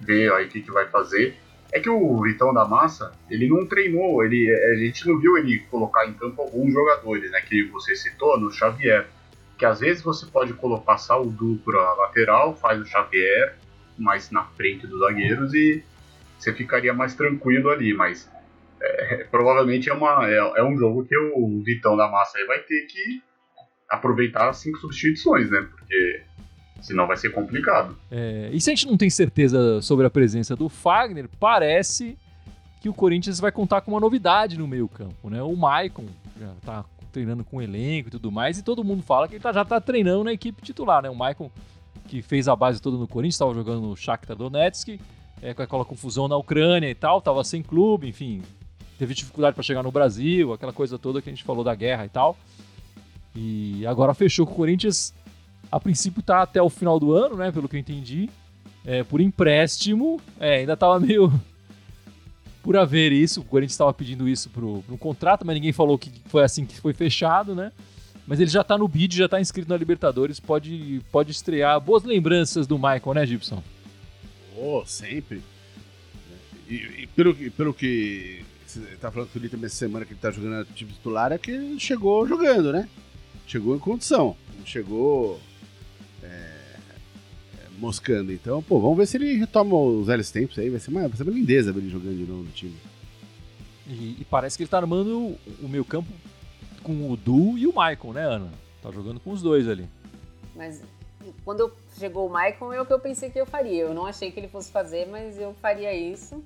ver 0.00 0.32
aí 0.32 0.46
o 0.46 0.48
que, 0.48 0.60
que 0.60 0.70
vai 0.70 0.86
fazer. 0.88 1.36
É 1.72 1.80
que 1.80 1.88
o 1.88 2.22
Vitão 2.22 2.52
da 2.52 2.66
Massa, 2.66 3.12
ele 3.30 3.48
não 3.48 3.66
treinou, 3.66 4.22
ele, 4.22 4.52
a 4.54 4.74
gente 4.74 5.06
não 5.08 5.18
viu 5.18 5.38
ele 5.38 5.60
colocar 5.70 6.06
em 6.06 6.12
campo 6.12 6.42
alguns 6.42 6.72
jogadores, 6.72 7.30
né? 7.30 7.40
Que 7.40 7.64
você 7.64 7.96
citou 7.96 8.38
no 8.38 8.52
Xavier 8.52 9.06
que 9.62 9.66
às 9.66 9.78
vezes 9.78 10.02
você 10.02 10.26
pode 10.26 10.52
colocar 10.54 10.96
o 11.18 11.30
Du 11.30 11.56
para 11.64 11.94
lateral, 11.94 12.56
faz 12.56 12.80
o 12.80 12.84
Xavier 12.84 13.56
mais 13.96 14.28
na 14.32 14.42
frente 14.42 14.88
dos 14.88 14.98
zagueiros 14.98 15.54
e 15.54 15.84
você 16.36 16.52
ficaria 16.52 16.92
mais 16.92 17.14
tranquilo 17.14 17.70
ali, 17.70 17.94
mas 17.94 18.28
é, 18.80 19.24
provavelmente 19.30 19.88
é, 19.88 19.94
uma, 19.94 20.28
é, 20.28 20.36
é, 20.36 20.64
um 20.64 20.76
jogo 20.76 21.04
que 21.04 21.16
o 21.16 21.62
Vitão 21.64 21.96
da 21.96 22.08
Massa 22.08 22.44
vai 22.44 22.58
ter 22.58 22.86
que 22.86 23.22
aproveitar 23.88 24.48
as 24.48 24.56
cinco 24.56 24.78
substituições, 24.78 25.48
né? 25.48 25.64
Porque 25.70 26.22
Senão 26.82 27.06
vai 27.06 27.16
ser 27.16 27.30
complicado. 27.30 27.96
É, 28.10 28.50
e 28.52 28.60
se 28.60 28.70
a 28.70 28.74
gente 28.74 28.86
não 28.86 28.96
tem 28.96 29.08
certeza 29.08 29.80
sobre 29.80 30.04
a 30.04 30.10
presença 30.10 30.56
do 30.56 30.68
Fagner, 30.68 31.28
parece 31.40 32.18
que 32.80 32.88
o 32.88 32.92
Corinthians 32.92 33.38
vai 33.38 33.52
contar 33.52 33.80
com 33.80 33.92
uma 33.92 34.00
novidade 34.00 34.58
no 34.58 34.66
meio-campo, 34.66 35.30
né? 35.30 35.40
O 35.40 35.54
Maicon 35.54 36.06
já 36.38 36.52
tá 36.64 36.84
treinando 37.12 37.44
com 37.44 37.58
o 37.58 37.62
elenco 37.62 38.08
e 38.08 38.10
tudo 38.10 38.32
mais, 38.32 38.58
e 38.58 38.62
todo 38.62 38.82
mundo 38.82 39.02
fala 39.02 39.28
que 39.28 39.34
ele 39.34 39.42
tá, 39.42 39.52
já 39.52 39.64
tá 39.64 39.80
treinando 39.80 40.24
na 40.24 40.32
equipe 40.32 40.60
titular, 40.60 41.00
né? 41.00 41.08
O 41.08 41.14
Maicon, 41.14 41.48
que 42.08 42.20
fez 42.20 42.48
a 42.48 42.56
base 42.56 42.82
toda 42.82 42.96
no 42.96 43.06
Corinthians, 43.06 43.36
estava 43.36 43.54
jogando 43.54 43.80
no 43.80 43.96
Shakhtar 43.96 44.36
Donetsk, 44.36 44.98
é, 45.40 45.54
com 45.54 45.62
aquela 45.62 45.84
confusão 45.84 46.26
na 46.26 46.36
Ucrânia 46.36 46.90
e 46.90 46.94
tal, 46.94 47.22
tava 47.22 47.44
sem 47.44 47.62
clube, 47.62 48.08
enfim, 48.08 48.42
teve 48.98 49.14
dificuldade 49.14 49.54
para 49.54 49.62
chegar 49.62 49.84
no 49.84 49.92
Brasil, 49.92 50.52
aquela 50.52 50.72
coisa 50.72 50.98
toda 50.98 51.22
que 51.22 51.28
a 51.28 51.32
gente 51.32 51.44
falou 51.44 51.62
da 51.62 51.74
guerra 51.74 52.04
e 52.04 52.08
tal. 52.08 52.36
E 53.34 53.86
agora 53.86 54.12
fechou 54.12 54.44
com 54.44 54.52
o 54.52 54.56
Corinthians 54.56 55.14
a 55.72 55.80
princípio 55.80 56.22
tá 56.22 56.42
até 56.42 56.60
o 56.60 56.68
final 56.68 57.00
do 57.00 57.14
ano, 57.14 57.34
né? 57.36 57.50
Pelo 57.50 57.66
que 57.66 57.76
eu 57.76 57.80
entendi. 57.80 58.28
É, 58.84 59.02
por 59.02 59.22
empréstimo. 59.22 60.20
É, 60.38 60.56
ainda 60.56 60.76
tava 60.76 61.00
meio. 61.00 61.32
Por 62.62 62.76
haver 62.76 63.10
isso, 63.10 63.40
o 63.40 63.44
Corinthians 63.44 63.72
estava 63.72 63.92
pedindo 63.92 64.28
isso 64.28 64.48
pro, 64.48 64.84
pro 64.86 64.96
contrato, 64.96 65.44
mas 65.44 65.56
ninguém 65.56 65.72
falou 65.72 65.98
que 65.98 66.12
foi 66.26 66.44
assim 66.44 66.64
que 66.64 66.80
foi 66.80 66.94
fechado, 66.94 67.56
né? 67.56 67.72
Mas 68.24 68.38
ele 68.38 68.48
já 68.48 68.62
tá 68.62 68.78
no 68.78 68.86
bid, 68.86 69.16
já 69.16 69.28
tá 69.28 69.40
inscrito 69.40 69.68
na 69.68 69.76
Libertadores, 69.76 70.38
pode, 70.38 71.02
pode 71.10 71.32
estrear. 71.32 71.80
Boas 71.80 72.04
lembranças 72.04 72.64
do 72.64 72.76
Michael, 72.76 73.14
né, 73.14 73.26
Gibson? 73.26 73.60
Oh, 74.56 74.84
sempre. 74.86 75.42
E, 76.68 76.74
e 76.74 77.06
pelo, 77.08 77.34
pelo 77.34 77.74
que 77.74 78.44
você 78.64 78.80
tá 79.00 79.10
falando 79.10 79.30
com 79.32 79.40
ele 79.40 79.48
também 79.48 79.66
essa 79.66 79.74
semana 79.74 80.04
que 80.04 80.12
ele 80.12 80.20
tá 80.20 80.30
jogando 80.30 80.58
no 80.58 80.64
time 80.66 80.92
titular, 80.92 81.32
é 81.32 81.38
que 81.38 81.50
ele 81.50 81.80
chegou 81.80 82.28
jogando, 82.28 82.72
né? 82.72 82.88
Chegou 83.44 83.74
em 83.74 83.80
condição. 83.80 84.36
Chegou 84.64 85.40
moscando. 87.82 88.32
Então, 88.32 88.62
pô, 88.62 88.80
vamos 88.80 88.96
ver 88.96 89.06
se 89.06 89.16
ele 89.16 89.36
retoma 89.36 89.76
os 89.76 90.06
velhos 90.06 90.30
tempos 90.30 90.58
aí. 90.58 90.70
Vai 90.70 90.78
ser 90.78 90.90
uma, 90.90 91.08
vai 91.08 91.16
ser 91.16 91.24
uma 91.24 91.32
lindeza 91.32 91.72
ver 91.72 91.80
ele 91.80 91.90
jogando 91.90 92.16
de 92.16 92.24
novo 92.24 92.44
no 92.44 92.50
time. 92.50 92.76
E, 93.86 94.16
e 94.20 94.26
parece 94.30 94.56
que 94.56 94.62
ele 94.62 94.70
tá 94.70 94.78
armando 94.78 95.18
o, 95.18 95.38
o 95.62 95.68
meio 95.68 95.84
campo 95.84 96.08
com 96.82 97.10
o 97.10 97.16
Du 97.16 97.58
e 97.58 97.66
o 97.66 97.70
Michael, 97.70 98.12
né, 98.14 98.24
Ana? 98.24 98.50
Tá 98.80 98.90
jogando 98.92 99.18
com 99.20 99.32
os 99.32 99.42
dois 99.42 99.68
ali. 99.68 99.88
Mas 100.54 100.82
quando 101.44 101.72
chegou 101.98 102.28
o 102.28 102.32
Michael, 102.32 102.72
é 102.72 102.80
o 102.80 102.86
que 102.86 102.92
eu 102.92 103.00
pensei 103.00 103.30
que 103.30 103.40
eu 103.40 103.46
faria. 103.46 103.82
Eu 103.82 103.94
não 103.94 104.06
achei 104.06 104.30
que 104.30 104.38
ele 104.38 104.48
fosse 104.48 104.70
fazer, 104.70 105.08
mas 105.08 105.38
eu 105.38 105.52
faria 105.54 105.92
isso. 105.92 106.42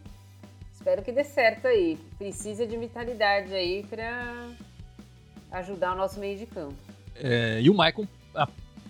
Espero 0.72 1.02
que 1.02 1.12
dê 1.12 1.24
certo 1.24 1.66
aí. 1.66 1.98
Precisa 2.16 2.66
de 2.66 2.76
vitalidade 2.76 3.54
aí 3.54 3.84
para 3.88 4.48
ajudar 5.52 5.92
o 5.92 5.96
nosso 5.96 6.18
meio 6.18 6.38
de 6.38 6.46
campo. 6.46 6.76
É, 7.14 7.60
e 7.60 7.68
o 7.70 7.72
Michael, 7.72 8.08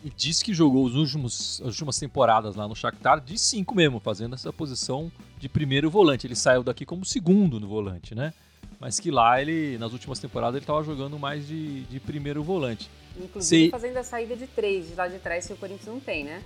e 0.04 0.10
disse 0.10 0.44
que 0.44 0.54
jogou 0.54 0.84
os 0.84 0.94
últimos, 0.94 1.60
as 1.62 1.68
últimas 1.68 1.98
temporadas 1.98 2.54
lá 2.54 2.66
no 2.68 2.74
Shakhtar 2.74 3.20
de 3.20 3.38
5 3.38 3.74
mesmo, 3.74 4.00
fazendo 4.00 4.34
essa 4.34 4.52
posição 4.52 5.10
de 5.38 5.48
primeiro 5.48 5.90
volante. 5.90 6.26
Ele 6.26 6.36
saiu 6.36 6.62
daqui 6.62 6.84
como 6.84 7.04
segundo 7.04 7.58
no 7.60 7.66
volante, 7.66 8.14
né? 8.14 8.32
Mas 8.78 9.00
que 9.00 9.10
lá 9.10 9.40
ele, 9.40 9.78
nas 9.78 9.92
últimas 9.92 10.18
temporadas, 10.18 10.56
ele 10.56 10.62
estava 10.62 10.82
jogando 10.84 11.18
mais 11.18 11.46
de, 11.46 11.84
de 11.84 11.98
primeiro 11.98 12.42
volante. 12.42 12.90
Inclusive 13.16 13.66
Se... 13.66 13.70
fazendo 13.70 13.96
a 13.96 14.02
saída 14.02 14.36
de 14.36 14.46
três 14.46 14.88
de 14.88 14.94
lá 14.94 15.08
de 15.08 15.18
trás 15.18 15.46
que 15.46 15.52
o 15.52 15.56
Corinthians 15.56 15.86
não 15.86 16.00
tem, 16.00 16.24
né? 16.24 16.42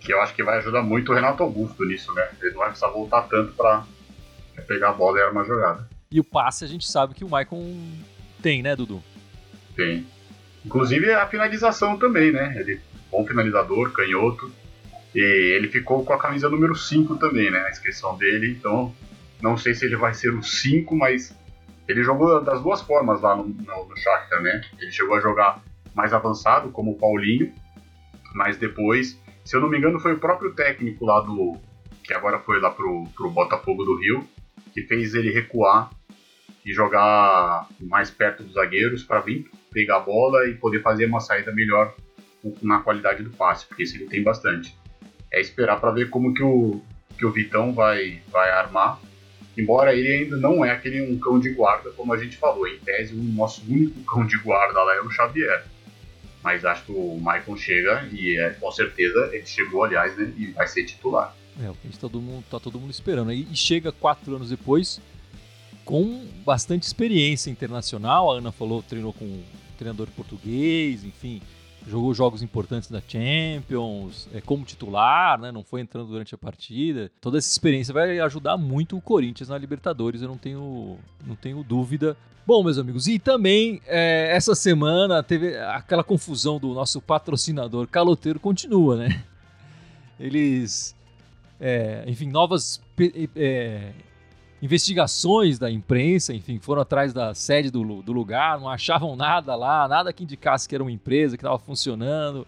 Que 0.00 0.12
eu 0.12 0.20
acho 0.20 0.34
que 0.34 0.42
vai 0.42 0.58
ajudar 0.58 0.82
muito 0.82 1.12
o 1.12 1.14
Renato 1.14 1.42
Augusto 1.42 1.84
nisso, 1.84 2.12
né? 2.14 2.28
Ele 2.40 2.52
não 2.52 2.58
vai 2.58 2.68
precisar 2.68 2.88
voltar 2.88 3.22
tanto 3.22 3.52
para 3.52 3.84
pegar 4.66 4.90
a 4.90 4.92
bola 4.92 5.18
e 5.18 5.22
armar 5.22 5.44
a 5.44 5.46
jogada. 5.46 5.88
E 6.10 6.20
o 6.20 6.24
passe 6.24 6.64
a 6.64 6.68
gente 6.68 6.86
sabe 6.86 7.14
que 7.14 7.24
o 7.24 7.28
Maicon 7.28 7.74
tem, 8.40 8.62
né, 8.62 8.76
Dudu? 8.76 9.02
Tem. 9.74 10.06
Inclusive 10.64 11.12
a 11.12 11.26
finalização 11.26 11.98
também, 11.98 12.32
né? 12.32 12.54
Ele 12.58 12.80
bom 13.12 13.26
finalizador, 13.26 13.92
canhoto. 13.92 14.50
E 15.14 15.20
ele 15.20 15.68
ficou 15.68 16.02
com 16.04 16.14
a 16.14 16.18
camisa 16.18 16.48
número 16.48 16.74
5 16.74 17.16
também, 17.18 17.50
né? 17.50 17.58
A 17.66 17.70
inscrição 17.70 18.16
dele. 18.16 18.56
Então, 18.58 18.92
não 19.42 19.58
sei 19.58 19.74
se 19.74 19.84
ele 19.84 19.96
vai 19.96 20.14
ser 20.14 20.34
o 20.34 20.42
5, 20.42 20.96
mas 20.96 21.36
ele 21.86 22.02
jogou 22.02 22.42
das 22.42 22.62
duas 22.62 22.80
formas 22.80 23.20
lá 23.20 23.36
no, 23.36 23.44
no, 23.44 23.88
no 23.88 23.96
Shakhtar, 23.96 24.40
né? 24.40 24.62
Ele 24.80 24.90
chegou 24.90 25.14
a 25.16 25.20
jogar 25.20 25.62
mais 25.94 26.14
avançado, 26.14 26.70
como 26.70 26.92
o 26.92 26.98
Paulinho, 26.98 27.52
mas 28.34 28.56
depois, 28.56 29.20
se 29.44 29.54
eu 29.54 29.60
não 29.60 29.68
me 29.68 29.76
engano, 29.76 30.00
foi 30.00 30.14
o 30.14 30.18
próprio 30.18 30.54
técnico 30.54 31.04
lá 31.04 31.20
do. 31.20 31.58
que 32.02 32.14
agora 32.14 32.38
foi 32.38 32.58
lá 32.58 32.70
pro, 32.70 33.04
pro 33.14 33.30
Botafogo 33.30 33.84
do 33.84 33.96
Rio, 33.96 34.26
que 34.72 34.82
fez 34.82 35.14
ele 35.14 35.30
recuar 35.30 35.90
e 36.64 36.72
jogar 36.72 37.68
mais 37.78 38.10
perto 38.10 38.42
dos 38.42 38.54
zagueiros 38.54 39.02
para 39.02 39.20
vir 39.20 39.50
pegar 39.70 39.96
a 39.96 40.00
bola 40.00 40.46
e 40.48 40.54
poder 40.54 40.80
fazer 40.80 41.06
uma 41.06 41.20
saída 41.20 41.52
melhor 41.52 41.94
na 42.60 42.80
qualidade 42.80 43.22
do 43.22 43.30
passe, 43.30 43.66
porque 43.66 43.82
isso 43.82 43.96
ele 43.96 44.06
tem 44.06 44.22
bastante. 44.22 44.76
É 45.32 45.40
esperar 45.40 45.80
para 45.80 45.90
ver 45.90 46.10
como 46.10 46.34
que 46.34 46.42
o, 46.42 46.80
que 47.16 47.24
o 47.24 47.30
Vitão 47.30 47.72
vai, 47.72 48.20
vai 48.30 48.50
armar. 48.50 49.00
Embora 49.56 49.94
ele 49.94 50.10
ainda 50.10 50.36
não 50.36 50.64
é 50.64 50.70
aquele 50.70 51.02
um 51.02 51.18
cão 51.18 51.38
de 51.38 51.50
guarda, 51.50 51.90
como 51.90 52.12
a 52.12 52.16
gente 52.16 52.36
falou. 52.36 52.66
Em 52.66 52.78
tese, 52.78 53.14
o 53.14 53.22
nosso 53.22 53.62
único 53.68 54.00
cão 54.04 54.26
de 54.26 54.36
guarda 54.38 54.82
lá 54.82 54.96
é 54.96 55.00
o 55.00 55.10
Xavier. 55.10 55.64
Mas 56.42 56.64
acho 56.64 56.86
que 56.86 56.92
o 56.92 57.18
Maicon 57.20 57.56
chega 57.56 58.08
e 58.10 58.36
é, 58.36 58.50
com 58.50 58.70
certeza 58.72 59.30
ele 59.32 59.46
chegou, 59.46 59.84
aliás, 59.84 60.16
né, 60.16 60.32
e 60.36 60.46
vai 60.46 60.66
ser 60.66 60.84
titular. 60.84 61.34
É, 61.62 61.70
o 61.70 61.74
que 61.74 61.86
a 61.86 61.90
gente 61.90 62.00
tá 62.00 62.08
todo 62.08 62.20
mundo, 62.20 62.44
tá 62.50 62.58
todo 62.58 62.80
mundo 62.80 62.90
esperando. 62.90 63.32
E, 63.32 63.46
e 63.50 63.54
chega 63.54 63.92
quatro 63.92 64.34
anos 64.34 64.50
depois 64.50 65.00
com 65.84 66.26
bastante 66.44 66.84
experiência 66.84 67.50
internacional. 67.50 68.30
A 68.30 68.38
Ana 68.38 68.52
falou, 68.52 68.82
treinou 68.82 69.12
com 69.12 69.24
um 69.24 69.42
treinador 69.78 70.08
português, 70.16 71.04
enfim, 71.04 71.40
jogou 71.86 72.14
jogos 72.14 72.42
importantes 72.42 72.90
da 72.90 73.00
Champions, 73.00 74.28
é, 74.32 74.40
como 74.40 74.64
titular, 74.64 75.38
né? 75.40 75.50
Não 75.50 75.62
foi 75.62 75.80
entrando 75.80 76.08
durante 76.08 76.34
a 76.34 76.38
partida. 76.38 77.10
Toda 77.20 77.38
essa 77.38 77.50
experiência 77.50 77.92
vai 77.92 78.18
ajudar 78.20 78.56
muito 78.56 78.96
o 78.96 79.00
Corinthians 79.00 79.48
na 79.48 79.58
Libertadores, 79.58 80.22
eu 80.22 80.28
não 80.28 80.38
tenho, 80.38 80.98
não 81.26 81.34
tenho 81.34 81.62
dúvida. 81.62 82.16
Bom, 82.44 82.64
meus 82.64 82.76
amigos, 82.76 83.06
e 83.06 83.18
também 83.18 83.80
é, 83.86 84.34
essa 84.34 84.54
semana 84.54 85.22
teve 85.22 85.56
aquela 85.56 86.02
confusão 86.02 86.58
do 86.58 86.74
nosso 86.74 87.00
patrocinador 87.00 87.86
caloteiro 87.86 88.40
continua, 88.40 88.96
né? 88.96 89.24
Eles, 90.18 90.96
é, 91.60 92.04
enfim, 92.06 92.28
novas 92.28 92.80
é, 93.36 93.92
investigações 94.62 95.58
da 95.58 95.68
imprensa, 95.68 96.32
enfim, 96.32 96.60
foram 96.60 96.82
atrás 96.82 97.12
da 97.12 97.34
sede 97.34 97.68
do, 97.68 98.00
do 98.00 98.12
lugar, 98.12 98.60
não 98.60 98.68
achavam 98.68 99.16
nada 99.16 99.56
lá, 99.56 99.88
nada 99.88 100.12
que 100.12 100.22
indicasse 100.22 100.68
que 100.68 100.74
era 100.74 100.84
uma 100.84 100.92
empresa 100.92 101.36
que 101.36 101.42
estava 101.42 101.58
funcionando. 101.58 102.46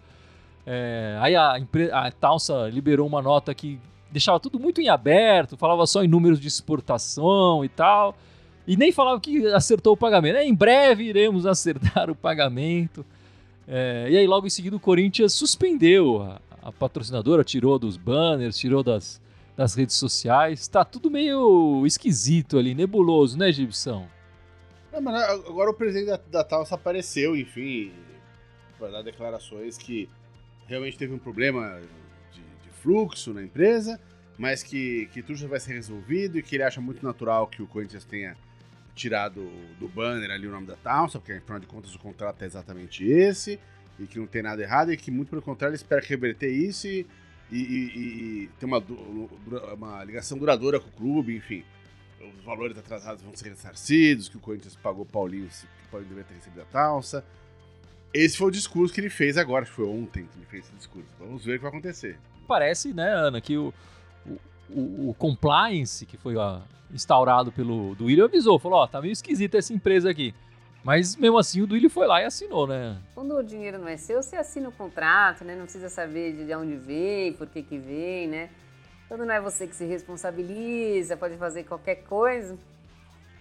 É, 0.65 1.17
aí 1.19 1.35
a, 1.35 1.57
a 1.91 2.11
Talsa 2.11 2.69
liberou 2.69 3.05
uma 3.05 3.21
nota 3.21 3.53
que 3.53 3.77
deixava 4.09 4.39
tudo 4.39 4.57
muito 4.57 4.79
em 4.79 4.87
aberto, 4.87 5.57
falava 5.57 5.85
só 5.85 6.05
em 6.05 6.07
números 6.07 6.39
de 6.39 6.47
exportação 6.47 7.65
e 7.65 7.69
tal, 7.69 8.15
e 8.65 8.77
nem 8.77 8.93
falava 8.93 9.19
que 9.19 9.45
acertou 9.47 9.93
o 9.93 9.97
pagamento. 9.97 10.37
É, 10.37 10.45
em 10.45 10.55
breve 10.55 11.03
iremos 11.03 11.45
acertar 11.45 12.09
o 12.09 12.15
pagamento. 12.15 13.05
É, 13.67 14.07
e 14.09 14.17
aí 14.17 14.25
logo 14.25 14.47
em 14.47 14.49
seguida 14.49 14.77
o 14.77 14.79
Corinthians 14.79 15.33
suspendeu 15.33 16.21
a, 16.21 16.39
a 16.69 16.71
patrocinadora, 16.71 17.43
tirou 17.43 17.77
dos 17.77 17.97
banners, 17.97 18.57
tirou 18.57 18.81
das, 18.81 19.19
nas 19.57 19.75
redes 19.75 19.95
sociais. 19.95 20.67
Tá 20.67 20.83
tudo 20.83 21.09
meio 21.09 21.85
esquisito 21.85 22.57
ali, 22.57 22.73
nebuloso, 22.73 23.37
né, 23.37 23.51
Gibson? 23.51 24.07
É, 24.91 24.99
mas 24.99 25.15
agora 25.47 25.69
o 25.69 25.73
presidente 25.73 26.07
da, 26.07 26.17
da 26.17 26.43
Talsa 26.43 26.75
apareceu, 26.75 27.35
enfim, 27.35 27.91
para 28.77 28.91
dar 28.91 29.01
declarações 29.01 29.77
que 29.77 30.09
realmente 30.67 30.97
teve 30.97 31.13
um 31.13 31.19
problema 31.19 31.81
de, 32.31 32.39
de, 32.39 32.69
fluxo 32.81 33.33
na 33.33 33.43
empresa, 33.43 33.99
mas 34.37 34.63
que, 34.63 35.07
que 35.07 35.21
tudo 35.21 35.37
já 35.37 35.47
vai 35.47 35.59
ser 35.59 35.73
resolvido 35.73 36.37
e 36.37 36.43
que 36.43 36.55
ele 36.55 36.63
acha 36.63 36.81
muito 36.81 37.03
natural 37.03 37.47
que 37.47 37.61
o 37.61 37.67
Corinthians 37.67 38.05
tenha 38.05 38.35
tirado 38.95 39.51
do 39.79 39.87
banner 39.89 40.31
ali 40.31 40.47
o 40.47 40.51
nome 40.51 40.67
da 40.67 40.75
Talsa, 40.77 41.19
porque 41.19 41.33
afinal 41.33 41.59
de 41.59 41.67
contas 41.67 41.93
o 41.93 41.99
contrato 41.99 42.41
é 42.41 42.45
exatamente 42.45 43.05
esse, 43.05 43.59
e 43.99 44.07
que 44.07 44.17
não 44.17 44.25
tem 44.25 44.41
nada 44.41 44.61
errado, 44.61 44.91
e 44.91 44.97
que 44.97 45.11
muito 45.11 45.29
pelo 45.29 45.41
contrário 45.41 45.73
ele 45.73 45.81
espera 45.81 46.01
reverter 46.05 46.49
isso 46.49 46.87
e 46.87 47.05
e, 47.51 47.57
e, 47.57 48.43
e 48.43 48.49
tem 48.59 48.67
uma, 48.67 48.83
uma 49.73 50.03
ligação 50.03 50.37
duradoura 50.37 50.79
com 50.79 50.89
o 50.89 50.91
clube, 50.91 51.35
enfim. 51.35 51.63
Os 52.37 52.43
valores 52.43 52.77
atrasados 52.77 53.21
vão 53.21 53.35
ser 53.35 53.49
ressarcidos, 53.49 54.27
que 54.29 54.37
o 54.37 54.39
Corinthians 54.39 54.75
pagou 54.75 55.05
Paulinho, 55.05 55.47
que 55.47 55.87
o 55.87 55.91
Paulinho 55.91 56.09
deveria 56.09 56.27
ter 56.27 56.35
recebido 56.35 56.61
a 56.61 56.65
talça. 56.65 57.23
Esse 58.13 58.37
foi 58.37 58.47
o 58.47 58.51
discurso 58.51 58.93
que 58.93 59.01
ele 59.01 59.09
fez 59.09 59.37
agora, 59.37 59.63
acho 59.63 59.71
que 59.71 59.75
foi 59.75 59.87
ontem 59.87 60.25
que 60.25 60.39
ele 60.39 60.45
fez 60.45 60.65
esse 60.65 60.75
discurso. 60.75 61.07
Vamos 61.19 61.43
ver 61.45 61.53
o 61.53 61.55
que 61.57 61.63
vai 61.63 61.71
acontecer. 61.71 62.17
Parece, 62.47 62.93
né, 62.93 63.09
Ana, 63.09 63.41
que 63.41 63.57
o, 63.57 63.73
o, 64.69 65.09
o 65.09 65.15
compliance 65.17 66.05
que 66.05 66.17
foi 66.17 66.35
ó, 66.35 66.61
instaurado 66.93 67.51
pelo 67.51 67.93
do 67.95 68.05
William 68.05 68.25
avisou, 68.25 68.57
falou, 68.57 68.79
ó, 68.79 68.87
tá 68.87 69.01
meio 69.01 69.11
esquisita 69.11 69.57
essa 69.57 69.73
empresa 69.73 70.09
aqui. 70.09 70.33
Mas 70.85 71.15
mesmo 71.15 71.39
assim 71.39 71.63
o 71.63 71.65
Duílio 71.65 71.89
foi 71.89 72.05
lá 72.05 72.21
e 72.21 72.25
assinou, 72.25 72.67
né? 72.67 72.95
Quando 73.15 73.35
o 73.35 73.41
dinheiro 73.41 73.79
não 73.79 73.87
é 73.87 73.97
seu, 73.97 74.21
você 74.21 74.35
assina 74.35 74.69
o 74.69 74.71
contrato, 74.71 75.43
né? 75.43 75.55
Não 75.55 75.63
precisa 75.63 75.89
saber 75.89 76.45
de 76.45 76.53
onde 76.53 76.75
vem, 76.75 77.33
por 77.33 77.47
que 77.47 77.63
que 77.63 77.75
vem, 77.75 78.27
né? 78.27 78.51
Quando 79.07 79.25
não 79.25 79.33
é 79.33 79.41
você 79.41 79.65
que 79.65 79.75
se 79.75 79.83
responsabiliza, 79.83 81.17
pode 81.17 81.37
fazer 81.37 81.63
qualquer 81.63 82.03
coisa. 82.03 82.55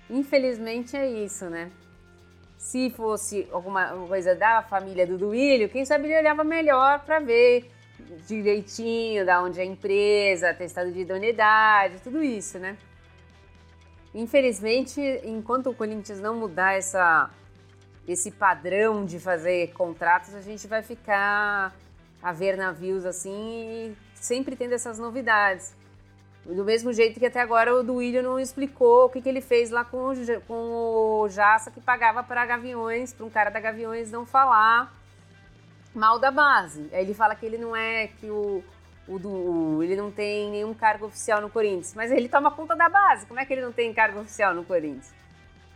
Infelizmente 0.09 0.97
é 0.97 1.07
isso, 1.07 1.51
né? 1.51 1.71
Se 2.57 2.89
fosse 2.89 3.47
alguma 3.53 3.89
coisa 4.09 4.35
da 4.35 4.63
família 4.63 5.07
do 5.07 5.19
Duílio, 5.19 5.69
quem 5.69 5.85
sabe 5.85 6.07
ele 6.07 6.21
olhava 6.21 6.45
melhor 6.45 7.01
para 7.01 7.21
ver 7.21 7.71
direitinho 8.27 9.27
da 9.27 9.43
onde 9.43 9.61
é 9.61 9.65
a 9.65 9.67
empresa, 9.67 10.49
atestado 10.49 10.91
de 10.91 11.01
idoneidade, 11.01 12.01
tudo 12.03 12.25
isso, 12.25 12.59
né? 12.59 12.79
Infelizmente, 14.14 15.00
enquanto 15.24 15.70
o 15.70 15.74
Corinthians 15.74 16.20
não 16.20 16.37
mudar 16.37 16.74
essa, 16.74 17.31
esse 18.07 18.31
padrão 18.31 19.05
de 19.05 19.18
fazer 19.18 19.72
contratos, 19.72 20.35
a 20.35 20.40
gente 20.40 20.68
vai 20.68 20.83
ficar 20.83 21.74
a 22.22 22.33
ver 22.33 22.57
navios 22.57 23.05
assim, 23.05 23.96
sempre 24.14 24.55
tendo 24.55 24.72
essas 24.72 24.98
novidades. 24.98 25.74
Do 26.46 26.64
mesmo 26.64 26.92
jeito 26.92 27.18
que 27.18 27.27
até 27.27 27.40
agora 27.40 27.74
o 27.74 27.83
Duílio 27.83 28.22
não 28.22 28.38
explicou 28.38 29.07
o 29.07 29.09
que, 29.09 29.20
que 29.20 29.29
ele 29.29 29.40
fez 29.40 29.70
lá 29.70 29.85
com 29.85 30.12
o, 30.12 30.40
com 30.46 30.55
o 30.55 31.29
Jaça, 31.29 31.70
que 31.70 31.81
pagava 31.81 32.22
para 32.22 32.46
Gaviões, 32.46 33.12
para 33.12 33.27
um 33.27 33.31
cara 33.31 33.50
da 33.50 33.59
Gaviões 33.59 34.12
não 34.12 34.24
falar 34.24 34.94
mal 35.94 36.18
da 36.18 36.31
base. 36.31 36.88
Aí 36.92 37.03
ele 37.03 37.14
fala 37.14 37.35
que 37.35 37.46
ele 37.46 37.57
não 37.57 37.74
é, 37.74 38.09
que 38.09 38.29
o, 38.29 38.62
o 39.07 39.19
do, 39.19 39.83
ele 39.83 39.97
não 39.97 40.11
tem 40.11 40.51
nenhum 40.51 40.73
cargo 40.73 41.07
oficial 41.07 41.40
no 41.40 41.51
Corinthians, 41.51 41.95
mas 41.95 42.11
ele 42.11 42.29
toma 42.29 42.51
conta 42.51 42.75
da 42.75 42.88
base. 42.88 43.27
Como 43.27 43.38
é 43.38 43.45
que 43.45 43.53
ele 43.53 43.62
não 43.62 43.73
tem 43.73 43.93
cargo 43.93 44.21
oficial 44.21 44.55
no 44.55 44.64
Corinthians? 44.64 45.12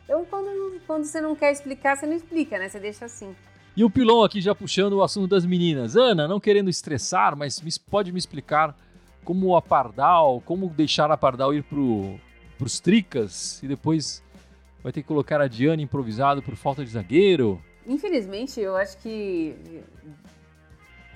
Então, 0.05 0.25
quando, 0.25 0.81
quando 0.87 1.05
você 1.05 1.21
não 1.21 1.37
quer 1.37 1.53
explicar, 1.53 1.97
você 1.97 2.07
não 2.07 2.15
explica, 2.15 2.59
né? 2.59 2.69
Você 2.69 2.81
deixa 2.81 3.05
assim. 3.05 3.37
E 3.77 3.85
o 3.85 3.91
Pilon 3.91 4.25
aqui 4.25 4.41
já 4.41 4.55
puxando 4.55 4.95
o 4.95 5.03
assunto 5.03 5.29
das 5.29 5.45
meninas. 5.45 5.97
Ana, 5.97 6.27
não 6.27 6.41
querendo 6.41 6.71
estressar, 6.71 7.37
mas 7.37 7.61
pode 7.79 8.11
me 8.11 8.19
explicar 8.19 8.75
como 9.25 9.55
a 9.55 9.61
Pardal, 9.61 10.41
como 10.41 10.69
deixar 10.71 11.11
a 11.11 11.17
Pardal 11.17 11.53
ir 11.53 11.63
pro, 11.63 12.19
pros 12.57 12.81
Tricas 12.81 13.63
e 13.63 13.69
depois 13.69 14.25
vai 14.83 14.91
ter 14.91 15.03
que 15.03 15.09
colocar 15.09 15.41
a 15.41 15.47
Diana 15.47 15.83
improvisado 15.83 16.43
por 16.43 16.57
falta 16.57 16.83
de 16.83 16.91
zagueiro? 16.91 17.63
Infelizmente, 17.87 18.59
eu 18.59 18.75
acho 18.75 18.97
que 18.99 19.55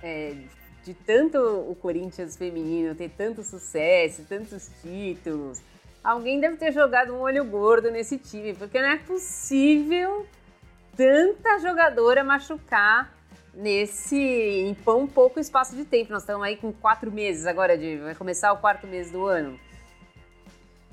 é, 0.02 0.36
de 0.84 0.94
tanto 0.94 1.38
o 1.38 1.74
Corinthians 1.74 2.36
feminino 2.36 2.94
ter 2.94 3.10
tanto 3.10 3.42
sucesso, 3.42 4.24
tantos 4.28 4.70
títulos, 4.82 5.60
alguém 6.02 6.40
deve 6.40 6.56
ter 6.56 6.72
jogado 6.72 7.14
um 7.14 7.20
olho 7.20 7.44
gordo 7.44 7.90
nesse 7.90 8.18
time, 8.18 8.54
porque 8.54 8.80
não 8.80 8.88
é 8.88 8.98
possível 8.98 10.26
tanta 10.96 11.58
jogadora 11.60 12.24
machucar 12.24 13.12
nesse 13.54 14.16
em 14.16 14.74
tão 14.74 15.06
pouco 15.06 15.38
espaço 15.38 15.76
de 15.76 15.84
tempo. 15.84 16.12
Nós 16.12 16.22
estamos 16.22 16.42
aí 16.42 16.56
com 16.56 16.72
quatro 16.72 17.10
meses 17.10 17.46
agora, 17.46 17.76
de, 17.76 17.98
vai 17.98 18.14
começar 18.14 18.52
o 18.52 18.58
quarto 18.58 18.86
mês 18.86 19.10
do 19.10 19.26
ano. 19.26 19.58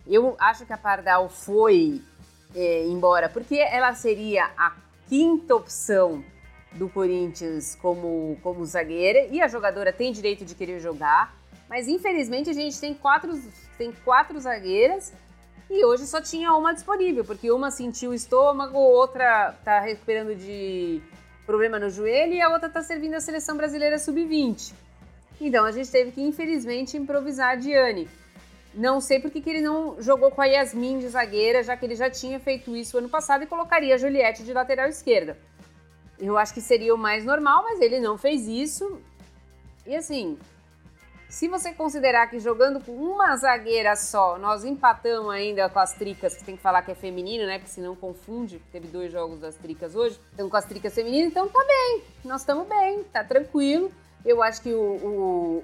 Eu 0.06 0.36
acho 0.40 0.66
que 0.66 0.74
a 0.74 0.78
Pardal 0.78 1.30
foi 1.30 2.02
é, 2.56 2.86
embora 2.88 3.30
porque 3.30 3.56
ela 3.56 3.94
seria 3.94 4.50
a 4.58 4.76
quinta 5.08 5.56
opção 5.56 6.24
do 6.74 6.88
Corinthians 6.88 7.76
como, 7.82 8.38
como 8.44 8.66
zagueira 8.66 9.28
e 9.32 9.42
a 9.42 9.48
jogadora 9.48 9.92
tem 9.92 10.12
direito 10.12 10.46
de 10.46 10.56
querer 10.56 10.80
jogar. 10.80 11.36
Mas 11.68 11.88
infelizmente 11.88 12.50
a 12.50 12.54
gente 12.54 12.80
tem 12.80 12.94
quatro, 12.94 13.40
tem 13.78 13.92
quatro 14.04 14.40
zagueiras 14.40 15.14
e 15.70 15.86
hoje 15.86 16.08
só 16.08 16.20
tinha 16.20 16.52
uma 16.54 16.74
disponível, 16.74 17.24
porque 17.24 17.52
uma 17.52 17.70
sentiu 17.70 18.12
o 18.12 18.14
estômago, 18.14 18.78
outra 18.78 19.56
está 19.60 19.80
recuperando 19.80 20.36
de 20.36 21.00
problema 21.46 21.78
no 21.78 21.90
joelho 21.90 22.34
e 22.34 22.42
a 22.42 22.50
outra 22.50 22.68
está 22.68 22.82
servindo 22.82 23.14
a 23.14 23.22
seleção 23.22 23.56
brasileira 23.56 24.00
sub-20. 24.00 24.74
Então 25.40 25.66
a 25.66 25.72
gente 25.72 25.90
teve 25.90 26.12
que, 26.12 26.22
infelizmente, 26.22 26.98
improvisar 26.98 27.52
a 27.52 27.56
Diane. 27.56 28.10
Não 28.74 29.00
sei 29.00 29.20
porque 29.20 29.42
que 29.42 29.50
ele 29.50 29.62
não 29.62 30.02
jogou 30.02 30.32
com 30.32 30.42
a 30.42 30.46
Yasmin 30.46 31.00
de 31.00 31.10
zagueira, 31.10 31.64
já 31.64 31.76
que 31.78 31.86
ele 31.86 31.96
já 31.96 32.10
tinha 32.10 32.40
feito 32.40 32.76
isso 32.76 32.98
ano 32.98 33.10
passado 33.10 33.44
e 33.44 33.48
colocaria 33.48 33.96
a 33.96 33.98
Juliette 33.98 34.44
de 34.44 34.54
lateral 34.54 34.88
esquerda. 34.88 35.38
Eu 36.20 36.38
acho 36.38 36.54
que 36.54 36.62
seria 36.62 36.94
o 36.94 36.98
mais 36.98 37.24
normal, 37.24 37.64
mas 37.64 37.80
ele 37.80 38.00
não 38.00 38.18
fez 38.18 38.48
isso. 38.48 39.00
E 39.86 39.96
assim, 39.96 40.38
se 41.30 41.48
você 41.48 41.72
considerar 41.72 42.28
que 42.28 42.40
jogando 42.40 42.84
com 42.84 42.92
uma 42.92 43.38
zagueira 43.38 43.96
só, 43.96 44.40
nós 44.40 44.66
empatamos 44.66 45.32
ainda 45.32 45.70
com 45.70 45.78
as 45.78 45.94
tricas, 45.94 46.36
que 46.36 46.44
tem 46.44 46.56
que 46.58 46.62
falar 46.62 46.82
que 46.82 46.92
é 46.92 46.96
feminino, 46.96 47.46
né? 47.46 47.60
Porque 47.60 47.72
senão 47.72 47.96
confunde. 47.96 48.60
Teve 48.72 48.88
dois 48.88 49.12
jogos 49.12 49.40
das 49.40 49.56
tricas 49.56 49.96
hoje. 49.96 50.20
Então, 50.34 50.50
com 50.50 50.58
as 50.58 50.66
tricas 50.66 50.94
femininas, 50.94 51.30
então 51.30 51.48
tá 51.48 51.64
bem. 51.66 52.04
Nós 52.26 52.42
estamos 52.42 52.68
bem, 52.68 53.04
tá 53.04 53.24
tranquilo. 53.24 53.92
Eu 54.26 54.42
acho 54.42 54.62
que 54.62 54.74
o, 54.74 54.82
o, 54.82 55.64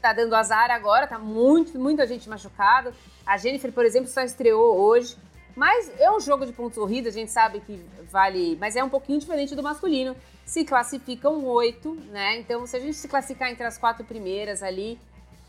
tá 0.00 0.14
dando 0.14 0.34
azar 0.34 0.70
agora, 0.70 1.06
tá 1.06 1.18
muito, 1.18 1.78
muita 1.78 2.06
gente 2.06 2.26
machucada. 2.26 2.92
A 3.26 3.36
Jennifer, 3.36 3.70
por 3.72 3.84
exemplo, 3.84 4.08
só 4.08 4.22
estreou 4.22 4.78
hoje. 4.78 5.16
Mas 5.56 5.90
é 6.00 6.10
um 6.10 6.18
jogo 6.18 6.44
de 6.44 6.52
pontos 6.52 6.76
corridos, 6.76 7.14
a 7.14 7.18
gente 7.18 7.30
sabe 7.30 7.60
que 7.60 7.80
vale. 8.10 8.56
Mas 8.60 8.74
é 8.74 8.82
um 8.82 8.88
pouquinho 8.88 9.20
diferente 9.20 9.54
do 9.54 9.62
masculino. 9.62 10.16
Se 10.44 10.64
classificam 10.64 11.44
oito, 11.44 11.94
né? 12.10 12.38
Então, 12.38 12.66
se 12.66 12.76
a 12.76 12.80
gente 12.80 12.94
se 12.94 13.08
classificar 13.08 13.50
entre 13.50 13.64
as 13.64 13.78
quatro 13.78 14.04
primeiras 14.04 14.62
ali, 14.62 14.98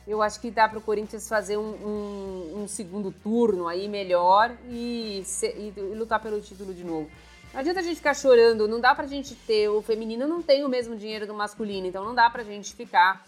eu 0.08 0.22
acho 0.22 0.40
que 0.40 0.52
dá 0.52 0.70
para 0.70 0.78
o 0.78 0.82
Corinthians 0.82 1.28
fazer 1.28 1.58
um, 1.58 1.72
um, 1.72 2.64
um, 2.64 2.68
segundo 2.68 3.12
turno 3.12 3.68
aí 3.68 3.88
melhor 3.88 4.56
e, 4.70 5.24
se, 5.26 5.48
e, 5.48 5.74
e, 5.76 5.96
lutar 5.96 6.22
pelo 6.22 6.40
título 6.40 6.74
de 6.74 6.84
novo. 6.84 7.10
Não 7.52 7.60
adianta 7.60 7.80
a 7.80 7.84
gente 7.84 7.96
ficar 7.96 8.14
chorando, 8.14 8.68
não 8.68 8.80
dá 8.80 8.94
pra 8.94 9.08
gente 9.08 9.34
ter. 9.34 9.70
O 9.70 9.82
feminino 9.82 10.28
não 10.28 10.42
tem 10.42 10.64
o 10.64 10.70
mesmo 10.70 10.96
dinheiro 10.96 11.26
do 11.26 11.34
masculino, 11.34 11.88
então 11.88 12.06
não 12.06 12.14
dá 12.14 12.30
pra 12.30 12.44
gente 12.44 12.76
ficar 12.76 13.26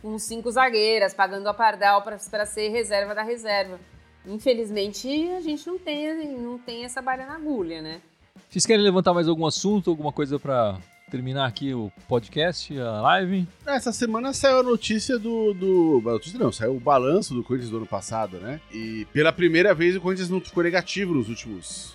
com 0.00 0.18
cinco 0.18 0.50
zagueiras, 0.50 1.14
pagando 1.14 1.48
a 1.48 1.54
pardal 1.54 2.02
para 2.02 2.46
ser 2.46 2.68
reserva 2.68 3.14
da 3.14 3.22
reserva. 3.22 3.78
Infelizmente, 4.26 5.08
a 5.30 5.40
gente 5.40 5.66
não 5.66 5.78
tem, 5.78 6.38
não 6.38 6.58
tem 6.58 6.84
essa 6.84 7.02
barra 7.02 7.26
na 7.26 7.34
agulha, 7.34 7.82
né? 7.82 8.00
Vocês 8.48 8.66
querem 8.66 8.84
levantar 8.84 9.12
mais 9.14 9.28
algum 9.28 9.46
assunto, 9.46 9.90
alguma 9.90 10.12
coisa 10.12 10.38
para 10.38 10.78
terminar 11.10 11.46
aqui 11.46 11.74
o 11.74 11.92
podcast, 12.08 12.78
a 12.78 13.00
live? 13.00 13.46
Essa 13.66 13.92
semana 13.92 14.32
saiu 14.32 14.60
a 14.60 14.62
notícia 14.62 15.18
do. 15.18 15.52
do 15.52 16.00
notícia 16.04 16.38
não, 16.38 16.52
saiu 16.52 16.76
o 16.76 16.80
balanço 16.80 17.34
do 17.34 17.42
Corinthians 17.42 17.70
do 17.70 17.78
ano 17.78 17.86
passado, 17.86 18.38
né? 18.38 18.60
E 18.70 19.06
pela 19.12 19.32
primeira 19.32 19.74
vez 19.74 19.96
o 19.96 20.00
Corinthians 20.00 20.30
não 20.30 20.40
ficou 20.40 20.62
negativo 20.62 21.14
nos 21.14 21.28
últimos 21.28 21.94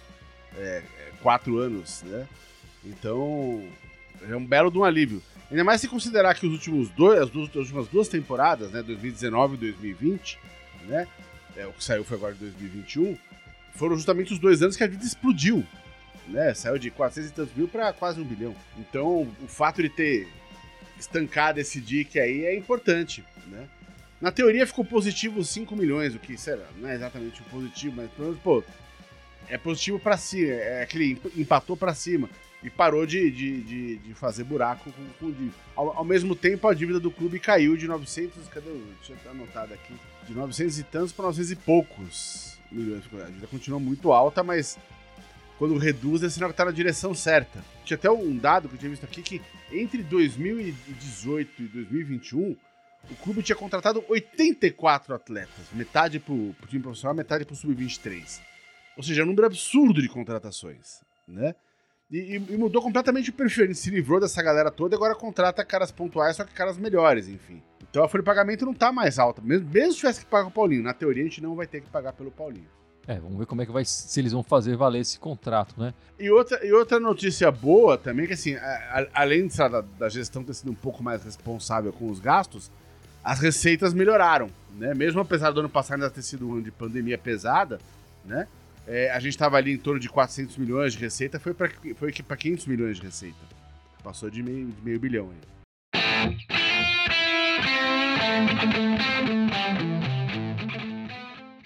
é, 0.57 0.83
quatro 1.21 1.57
anos, 1.57 2.03
né? 2.03 2.27
Então, 2.85 3.63
é 4.29 4.35
um 4.35 4.45
belo 4.45 4.71
de 4.71 4.77
um 4.77 4.83
alívio. 4.83 5.21
Ainda 5.49 5.63
mais 5.63 5.79
se 5.79 5.87
considerar 5.87 6.35
que 6.35 6.45
os 6.45 6.53
últimos 6.53 6.89
dois, 6.89 7.21
as, 7.21 7.29
duas, 7.29 7.49
as 7.49 7.55
últimas 7.55 7.87
duas 7.87 8.07
temporadas, 8.07 8.71
né, 8.71 8.83
2019 8.83 9.55
e 9.55 9.57
2020, 9.57 10.39
né, 10.87 11.07
é, 11.57 11.67
o 11.67 11.73
que 11.73 11.83
saiu 11.83 12.03
foi 12.03 12.17
agora 12.17 12.33
de 12.33 12.39
2021, 12.39 13.17
foram 13.75 13.95
justamente 13.95 14.33
os 14.33 14.39
dois 14.39 14.61
anos 14.61 14.77
que 14.77 14.83
a 14.83 14.87
vida 14.87 15.03
explodiu. 15.03 15.65
Né? 16.27 16.53
Saiu 16.53 16.77
de 16.77 16.91
400 16.91 17.29
e 17.29 17.33
tantos 17.33 17.55
mil 17.55 17.67
para 17.67 17.91
quase 17.93 18.19
um 18.19 18.23
bilhão. 18.23 18.55
Então, 18.77 19.21
o 19.41 19.47
fato 19.47 19.81
de 19.81 19.89
ter 19.89 20.27
estancado 20.99 21.59
esse 21.59 21.79
dique 21.79 22.19
aí 22.19 22.45
é 22.45 22.55
importante. 22.55 23.23
Né? 23.47 23.67
Na 24.19 24.31
teoria 24.31 24.65
ficou 24.65 24.83
positivo 24.83 25.43
5 25.43 25.75
milhões, 25.75 26.15
o 26.15 26.19
que 26.19 26.37
será? 26.37 26.65
Não 26.77 26.89
é 26.89 26.95
exatamente 26.95 27.41
positivo, 27.43 27.95
mas 27.97 28.09
pelo 28.11 28.29
menos, 28.29 28.41
pô, 28.41 28.63
é 29.47 29.57
positivo 29.57 29.99
para 29.99 30.17
cima, 30.17 30.51
é 30.51 30.83
aquele 30.83 31.19
empatou 31.35 31.77
para 31.77 31.93
cima 31.93 32.29
e 32.63 32.69
parou 32.69 33.05
de, 33.05 33.29
de, 33.29 33.61
de, 33.61 33.97
de, 33.97 34.13
fazer 34.13 34.43
buraco 34.43 34.91
com, 34.91 35.05
com 35.19 35.31
dívida. 35.31 35.53
Ao, 35.75 35.97
ao, 35.97 36.05
mesmo 36.05 36.35
tempo, 36.35 36.67
a 36.67 36.73
dívida 36.73 36.99
do 36.99 37.11
clube 37.11 37.39
caiu 37.39 37.77
de 37.77 37.87
900, 37.87 38.47
cadê? 38.47 38.69
Deixa 38.97 39.13
eu 39.25 39.31
anotado 39.31 39.73
aqui 39.73 39.93
de 40.27 40.33
900 40.33 40.79
e 40.79 40.83
tantos 40.83 41.11
para 41.11 41.25
900 41.25 41.51
e 41.51 41.55
poucos 41.55 42.57
milhões. 42.71 43.03
A 43.13 43.25
dívida 43.25 43.47
continua 43.47 43.79
muito 43.79 44.11
alta, 44.11 44.43
mas 44.43 44.77
quando 45.57 45.77
reduz 45.77 46.23
é 46.23 46.29
sinal 46.29 46.49
que 46.49 46.53
está 46.53 46.65
na 46.65 46.71
direção 46.71 47.13
certa. 47.13 47.63
Tinha 47.85 47.97
até 47.97 48.09
um 48.09 48.35
dado 48.35 48.67
que 48.67 48.75
eu 48.75 48.79
tinha 48.79 48.89
visto 48.89 49.05
aqui 49.05 49.21
que 49.21 49.41
entre 49.71 50.01
2018 50.03 51.61
e 51.61 51.67
2021 51.67 52.55
o 53.09 53.15
clube 53.15 53.41
tinha 53.41 53.55
contratado 53.55 54.03
84 54.09 55.13
atletas, 55.13 55.65
metade 55.71 56.19
para 56.19 56.33
o 56.33 56.55
time 56.67 56.81
profissional, 56.81 57.15
metade 57.15 57.45
para 57.45 57.53
o 57.53 57.55
sub-23. 57.55 58.41
Ou 58.97 59.03
seja, 59.03 59.21
é 59.21 59.23
um 59.23 59.27
número 59.27 59.45
absurdo 59.45 60.01
de 60.01 60.09
contratações, 60.09 61.01
né? 61.27 61.55
E, 62.09 62.35
e, 62.35 62.57
mudou 62.57 62.81
completamente 62.81 63.29
o 63.29 63.33
perfil. 63.33 63.65
Ele 63.65 63.75
se 63.75 63.89
livrou 63.89 64.19
dessa 64.19 64.41
galera 64.41 64.71
toda 64.71 64.95
e 64.95 64.97
agora 64.97 65.15
contrata 65.15 65.63
caras 65.65 65.91
pontuais, 65.91 66.37
só 66.37 66.43
que 66.43 66.53
caras 66.53 66.77
melhores, 66.77 67.27
enfim. 67.27 67.61
Então 67.89 68.03
a 68.03 68.07
folha 68.07 68.21
de 68.21 68.25
pagamento 68.25 68.65
não 68.65 68.73
tá 68.73 68.91
mais 68.91 69.19
alta. 69.19 69.41
Mesmo, 69.41 69.69
mesmo 69.69 69.91
se 69.91 69.99
tivesse 69.99 70.19
que 70.21 70.25
pagar 70.25 70.47
o 70.47 70.51
Paulinho, 70.51 70.83
na 70.83 70.93
teoria 70.93 71.23
a 71.23 71.25
gente 71.25 71.41
não 71.41 71.55
vai 71.55 71.67
ter 71.67 71.81
que 71.81 71.89
pagar 71.89 72.13
pelo 72.13 72.31
Paulinho. 72.31 72.67
É, 73.07 73.19
vamos 73.19 73.37
ver 73.37 73.45
como 73.45 73.61
é 73.61 73.65
que 73.65 73.71
vai 73.71 73.85
se 73.85 74.19
eles 74.19 74.33
vão 74.33 74.43
fazer 74.43 74.75
valer 74.75 74.99
esse 74.99 75.17
contrato, 75.17 75.79
né? 75.79 75.93
E 76.19 76.29
outra, 76.29 76.65
e 76.65 76.73
outra 76.73 76.99
notícia 76.99 77.49
boa 77.49 77.97
também, 77.97 78.27
que 78.27 78.33
assim, 78.33 78.55
a, 78.55 78.59
a, 79.13 79.21
além 79.21 79.47
da, 79.47 79.81
da 79.81 80.09
gestão 80.09 80.43
ter 80.43 80.53
sido 80.53 80.71
um 80.71 80.75
pouco 80.75 81.01
mais 81.01 81.23
responsável 81.23 81.93
com 81.93 82.09
os 82.09 82.19
gastos, 82.19 82.69
as 83.23 83.39
receitas 83.39 83.93
melhoraram, 83.93 84.49
né? 84.77 84.93
Mesmo 84.93 85.21
apesar 85.21 85.51
do 85.51 85.61
ano 85.61 85.69
passado 85.69 86.01
ainda 86.01 86.09
ter 86.13 86.21
sido 86.21 86.47
um 86.47 86.53
ano 86.53 86.63
de 86.63 86.71
pandemia 86.71 87.17
pesada, 87.17 87.79
né? 88.25 88.45
É, 88.87 89.11
a 89.11 89.19
gente 89.19 89.31
estava 89.31 89.57
ali 89.57 89.73
em 89.73 89.77
torno 89.77 89.99
de 89.99 90.07
400 90.07 90.55
milhões 90.55 90.93
de 90.93 90.99
receita, 90.99 91.41
foi 91.41 91.53
para 91.53 91.69
foi 91.97 92.13
500 92.13 92.65
milhões 92.67 92.95
de 92.95 93.03
receita. 93.03 93.35
Passou 94.01 94.29
de 94.29 94.41
meio, 94.41 94.67
de 94.67 94.81
meio 94.81 94.97
bilhão 94.97 95.29
aí. 95.29 95.35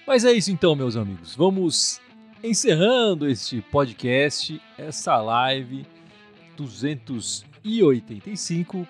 Mas 0.04 0.24
é 0.24 0.32
isso 0.32 0.50
então, 0.50 0.74
meus 0.74 0.96
amigos. 0.96 1.36
Vamos 1.36 2.00
encerrando 2.42 3.28
este 3.28 3.60
podcast, 3.60 4.60
essa 4.76 5.16
live 5.18 5.86
285. 6.56 8.84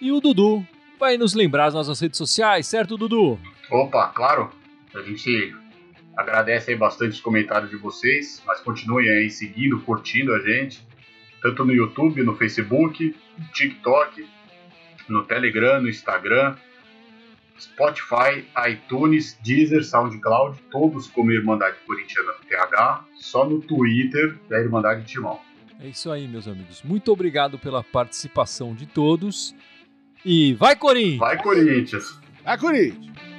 E 0.00 0.10
o 0.10 0.18
Dudu 0.18 0.66
vai 0.98 1.18
nos 1.18 1.34
lembrar 1.34 1.66
as 1.66 1.74
nossas 1.74 2.00
redes 2.00 2.16
sociais, 2.16 2.66
certo, 2.66 2.96
Dudu? 2.96 3.38
Opa, 3.70 4.08
claro. 4.08 4.50
A 4.94 5.02
gente 5.02 5.54
agradece 6.16 6.70
aí 6.70 6.76
bastante 6.76 7.12
os 7.12 7.20
comentários 7.20 7.70
de 7.70 7.76
vocês, 7.76 8.42
mas 8.46 8.60
continuem 8.60 9.08
aí 9.08 9.30
seguindo, 9.30 9.80
curtindo 9.80 10.34
a 10.34 10.38
gente, 10.40 10.86
tanto 11.42 11.64
no 11.64 11.72
YouTube, 11.72 12.22
no 12.22 12.36
Facebook, 12.36 13.14
no 13.38 13.44
TikTok, 13.48 14.26
no 15.08 15.24
Telegram, 15.24 15.80
no 15.80 15.88
Instagram, 15.88 16.56
Spotify, 17.58 18.46
iTunes, 18.68 19.38
Deezer, 19.42 19.84
SoundCloud, 19.84 20.58
todos 20.70 21.06
como 21.08 21.30
Irmandade 21.30 21.76
Corintiana 21.86 22.32
TH, 22.48 23.04
só 23.16 23.48
no 23.48 23.60
Twitter 23.60 24.38
da 24.48 24.58
Irmandade 24.58 25.04
Timão. 25.04 25.40
É 25.78 25.88
isso 25.88 26.10
aí, 26.10 26.26
meus 26.26 26.46
amigos. 26.46 26.82
Muito 26.82 27.10
obrigado 27.10 27.58
pela 27.58 27.82
participação 27.82 28.74
de 28.74 28.86
todos. 28.86 29.54
E 30.24 30.52
vai, 30.54 30.76
Corinthians! 30.76 31.18
Vai, 31.18 31.42
Corinthians! 31.42 32.20
Vai, 32.44 32.58
Corinthians! 32.58 33.29